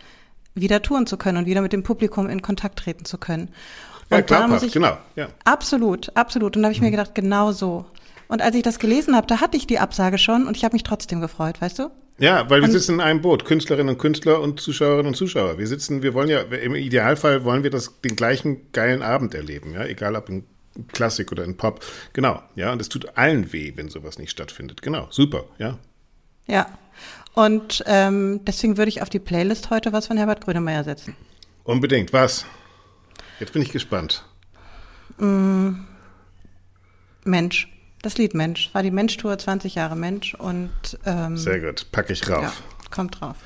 [0.54, 3.48] wieder touren zu können und wieder mit dem Publikum in Kontakt treten zu können.
[4.08, 4.98] Und ja, glaubhaft, ich, genau.
[5.16, 5.30] Ja.
[5.42, 6.54] Absolut, absolut.
[6.54, 7.86] Und da habe ich mir gedacht, genau so.
[8.28, 10.76] Und als ich das gelesen habe, da hatte ich die Absage schon und ich habe
[10.76, 11.90] mich trotzdem gefreut, weißt du?
[12.18, 15.58] Ja, weil wir und, sitzen in einem Boot, Künstlerinnen und Künstler und Zuschauerinnen und Zuschauer.
[15.58, 19.74] Wir sitzen, wir wollen ja, im Idealfall wollen wir das, den gleichen geilen Abend erleben,
[19.74, 20.44] ja, egal ob in
[20.92, 21.84] Klassik oder in Pop.
[22.12, 24.82] Genau, ja, und es tut allen weh, wenn sowas nicht stattfindet.
[24.82, 25.78] Genau, super, ja.
[26.46, 26.66] Ja,
[27.34, 31.16] und ähm, deswegen würde ich auf die Playlist heute was von Herbert Grönemeyer setzen.
[31.64, 32.46] Unbedingt, was?
[33.40, 34.24] Jetzt bin ich gespannt.
[35.18, 35.80] Mm,
[37.24, 37.73] Mensch.
[38.04, 38.68] Das Lied Mensch.
[38.74, 40.70] War die Mensch-Tour 20 Jahre Mensch und
[41.06, 42.42] ähm, Sehr gut, packe ich rauf.
[42.42, 42.52] Ja,
[42.90, 43.36] kommt drauf.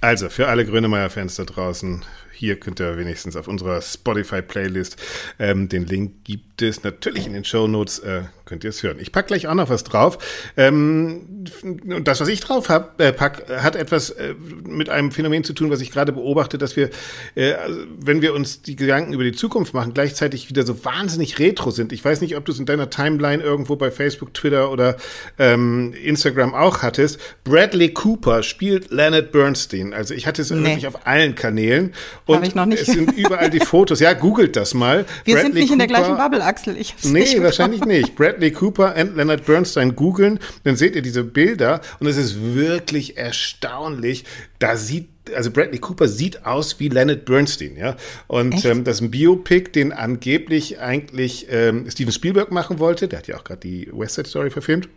[0.00, 2.02] Also, für alle Grönemeyer-Fans da draußen,
[2.40, 4.96] hier könnt ihr wenigstens auf unserer Spotify-Playlist,
[5.38, 8.96] ähm, den Link gibt es natürlich in den Show Notes, äh, könnt ihr es hören.
[8.98, 10.16] Ich pack gleich auch noch was drauf.
[10.56, 14.34] Ähm, und das, was ich drauf hab, äh, pack, hat etwas äh,
[14.64, 16.88] mit einem Phänomen zu tun, was ich gerade beobachte, dass wir,
[17.34, 17.52] äh,
[17.98, 21.92] wenn wir uns die Gedanken über die Zukunft machen, gleichzeitig wieder so wahnsinnig retro sind.
[21.92, 24.96] Ich weiß nicht, ob du es in deiner Timeline irgendwo bei Facebook, Twitter oder
[25.38, 27.20] ähm, Instagram auch hattest.
[27.44, 29.92] Bradley Cooper spielt Leonard Bernstein.
[29.92, 30.64] Also ich hatte es nee.
[30.64, 31.92] wirklich auf allen Kanälen.
[32.38, 32.82] Und ich noch nicht.
[32.82, 34.00] es sind überall die Fotos.
[34.00, 35.04] Ja, googelt das mal.
[35.24, 36.76] Wir Bradley sind nicht Cooper, in der gleichen Bubble, Axel.
[36.76, 38.14] Ich hab's nee, nicht wahrscheinlich nicht.
[38.16, 43.16] Bradley Cooper und Leonard Bernstein googeln, dann seht ihr diese Bilder und es ist wirklich
[43.16, 44.24] erstaunlich.
[44.58, 47.96] Da sieht also Bradley Cooper sieht aus wie Leonard Bernstein, ja.
[48.26, 53.06] Und ähm, das ist ein Biopic, den angeblich eigentlich ähm, Steven Spielberg machen wollte.
[53.06, 54.88] Der hat ja auch gerade die West Side Story verfilmt.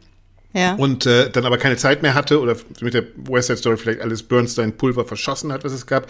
[0.53, 0.75] Ja.
[0.75, 4.01] Und äh, dann aber keine Zeit mehr hatte oder mit der West Side Story vielleicht
[4.01, 6.09] alles Bernstein-Pulver verschossen hat, was es gab.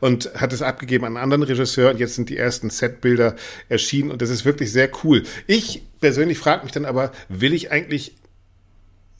[0.00, 1.90] Und hat es abgegeben an einen anderen Regisseur.
[1.90, 3.36] Und jetzt sind die ersten Setbilder
[3.68, 4.10] erschienen.
[4.10, 5.22] Und das ist wirklich sehr cool.
[5.46, 8.16] Ich persönlich frage mich dann aber, will ich eigentlich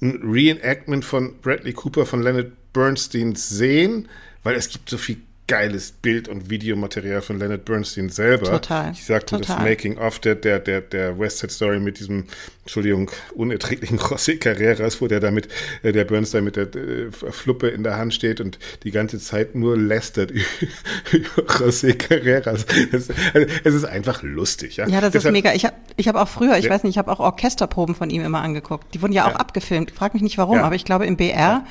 [0.02, 4.08] ein Reenactment von Bradley Cooper von Leonard Bernstein sehen?
[4.42, 8.50] Weil es gibt so viel geiles Bild- und Videomaterial von Leonard Bernstein selber.
[8.50, 8.92] Total.
[8.92, 12.24] Ich sagte das Making-of der, der, der, der West Side Story mit diesem,
[12.62, 15.48] Entschuldigung, unerträglichen José Carreras, wo der da mit,
[15.82, 19.54] äh, der Bernstein mit der äh, Fluppe in der Hand steht und die ganze Zeit
[19.54, 20.30] nur lästert
[21.12, 22.64] über José Carreras.
[22.90, 24.78] Das, also, es ist einfach lustig.
[24.78, 25.54] Ja, ja das Deshalb, ist mega.
[25.54, 26.70] Ich habe ich hab auch früher, ich ja.
[26.70, 28.94] weiß nicht, ich habe auch Orchesterproben von ihm immer angeguckt.
[28.94, 29.36] Die wurden ja auch ja.
[29.36, 29.90] abgefilmt.
[29.90, 31.64] Frag mich nicht warum, aber ich glaube im BR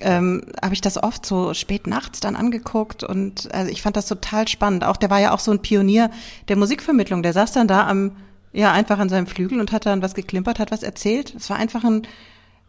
[0.00, 4.06] ähm, habe ich das oft so spät nachts dann angeguckt und also ich fand das
[4.06, 4.84] total spannend.
[4.84, 6.10] Auch der war ja auch so ein Pionier
[6.48, 7.22] der Musikvermittlung.
[7.22, 8.12] Der saß dann da am
[8.52, 11.34] ja einfach an seinem Flügel und hat dann was geklimpert, hat was erzählt.
[11.36, 12.06] Es war einfach ein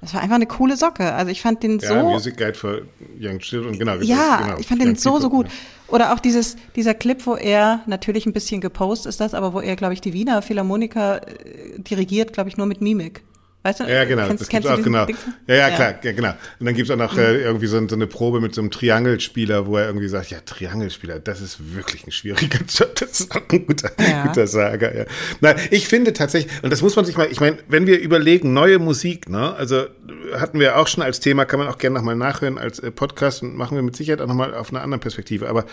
[0.01, 1.13] das war einfach eine coole Socke.
[1.13, 2.07] Also ich fand den ja, so.
[2.07, 2.81] Music Guide for
[3.19, 3.95] Young Children, genau.
[3.95, 5.47] Ja, genau, ich fand den so, so gut.
[5.87, 9.59] Oder auch dieses, dieser Clip, wo er, natürlich ein bisschen gepostet ist das, aber wo
[9.59, 13.23] er, glaube ich, die Wiener Philharmoniker äh, dirigiert, glaube ich, nur mit Mimik.
[13.67, 13.83] Weißt du?
[13.83, 14.27] Ja, genau.
[14.27, 15.05] Kennst, das gibt's auch, genau.
[15.45, 16.29] Ja, ja, klar, ja, genau.
[16.57, 17.19] Und dann gibt's auch noch mhm.
[17.19, 20.39] äh, irgendwie so, so, eine Probe mit so einem Triangelspieler, wo er irgendwie sagt, ja,
[20.39, 22.95] Triangelspieler, das ist wirklich ein schwieriger Job.
[22.95, 24.25] Das ist auch ein guter, ja.
[24.25, 25.05] guter Sager, ja.
[25.41, 28.53] Nein, ich finde tatsächlich, und das muss man sich mal, ich meine, wenn wir überlegen,
[28.53, 29.87] neue Musik, ne, also
[30.33, 33.43] hatten wir auch schon als Thema, kann man auch gerne nochmal nachhören als äh, Podcast
[33.43, 35.49] und machen wir mit Sicherheit auch nochmal auf einer anderen Perspektive.
[35.49, 35.65] Aber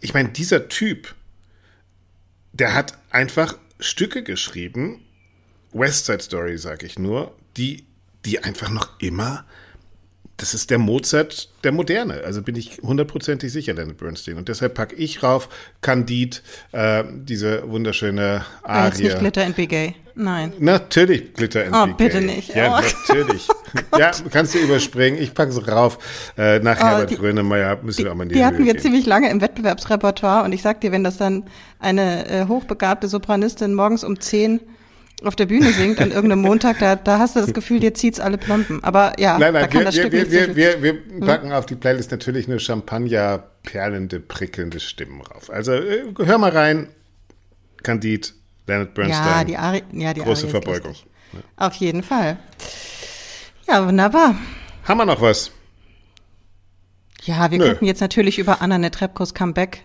[0.00, 1.14] ich meine, dieser Typ,
[2.54, 5.02] der hat einfach Stücke geschrieben,
[5.72, 7.84] West Side Story, sage ich nur, die,
[8.24, 9.44] die einfach noch immer,
[10.38, 12.22] das ist der Mozart der Moderne.
[12.24, 14.36] Also bin ich hundertprozentig sicher, Leonard Bernstein.
[14.36, 15.48] Und deshalb packe ich rauf
[15.80, 16.38] Candide,
[16.70, 18.88] äh, diese wunderschöne Arie.
[18.88, 19.96] Jetzt nicht Glitter and Gay.
[20.14, 20.52] Nein.
[20.60, 21.92] Natürlich Glitter and oh.
[21.92, 22.54] Oh, bitte nicht.
[22.54, 22.82] Ja, oh.
[23.08, 23.48] natürlich.
[23.98, 25.20] ja, kannst du überspringen.
[25.20, 25.98] Ich packe es rauf.
[26.36, 28.74] Äh, nach oh, Herbert die, Grönemeyer müssen wir auch mal in die Die hatten wir
[28.74, 28.82] gehen.
[28.82, 31.44] ziemlich lange im Wettbewerbsrepertoire und ich sag dir, wenn das dann
[31.80, 34.60] eine äh, hochbegabte Sopranistin morgens um zehn
[35.24, 38.20] auf der Bühne singt an irgendeinem Montag, da, da hast du das Gefühl, dir zieht's
[38.20, 38.82] alle Plomben.
[38.84, 40.92] Aber ja, nein, nein, da kann wir, das wir, Stück wir, nicht wir, wir, wir
[40.92, 41.20] hm?
[41.20, 45.50] packen auf die Playlist natürlich eine Champagner perlende, prickelnde Stimmen rauf.
[45.50, 46.88] Also äh, hör mal rein.
[47.82, 48.28] Candide,
[48.66, 49.26] Leonard Bernstein.
[49.26, 50.90] Ja, die Ari ja, die Große ist Verbeugung.
[50.92, 51.06] lustig.
[51.56, 52.38] Auf jeden Fall.
[53.66, 54.34] Ja, wunderbar.
[54.84, 55.50] Haben wir noch was?
[57.22, 57.66] Ja, wir Nö.
[57.66, 59.84] könnten jetzt natürlich über Anna Netrebkos Comeback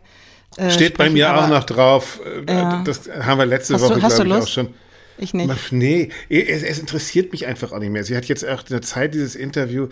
[0.57, 2.19] äh, Steht bei mir auch noch drauf.
[2.47, 2.81] Äh, Ja.
[2.85, 4.51] Das haben wir letzte Hast Woche, glaube ich, auch Lust?
[4.51, 4.73] schon.
[5.17, 5.49] Ich nicht.
[5.51, 8.03] Ach, Nee, es, es interessiert mich einfach auch nicht mehr.
[8.03, 9.87] Sie hat jetzt auch in der Zeit dieses Interview.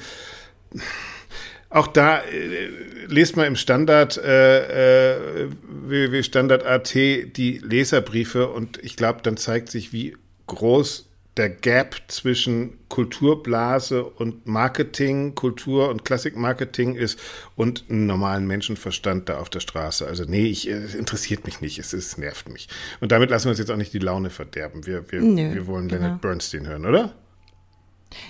[1.69, 2.69] Auch da äh,
[3.07, 9.93] lest mal im Standard äh, äh, www.standard.at die Leserbriefe und ich glaube, dann zeigt sich,
[9.93, 10.17] wie
[10.47, 17.19] groß der Gap zwischen Kulturblase und Marketing, Kultur und Klassikmarketing ist
[17.55, 20.05] und einem normalen Menschenverstand da auf der Straße.
[20.05, 22.67] Also nee, ich, äh, es interessiert mich nicht, es, es nervt mich.
[22.99, 24.85] Und damit lassen wir uns jetzt auch nicht die Laune verderben.
[24.85, 26.01] Wir, wir, Nö, wir wollen genau.
[26.01, 27.13] Leonard Bernstein hören, oder?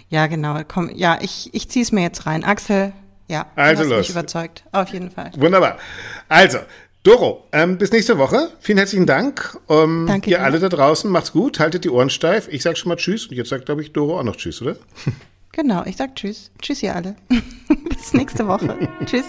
[0.09, 0.59] Ja, genau.
[0.67, 2.43] Komm, ja, ich, ich zieh's mir jetzt rein.
[2.43, 2.93] Axel,
[3.27, 3.97] ja, Also los.
[3.97, 4.63] mich überzeugt.
[4.71, 5.31] Auf jeden Fall.
[5.37, 5.79] Wunderbar.
[6.27, 6.59] Also,
[7.03, 8.51] Doro, ähm, bis nächste Woche.
[8.59, 9.57] Vielen herzlichen Dank.
[9.69, 10.29] Ähm, Danke.
[10.29, 10.43] Ihr dir.
[10.43, 12.47] alle da draußen, macht's gut, haltet die Ohren steif.
[12.51, 14.75] Ich sag schon mal Tschüss und jetzt sagt, glaube ich, Doro auch noch Tschüss, oder?
[15.53, 16.49] Genau, ich sag Tschüss.
[16.61, 17.17] Tschüss, ihr alle.
[17.89, 18.87] bis nächste Woche.
[19.05, 19.25] tschüss.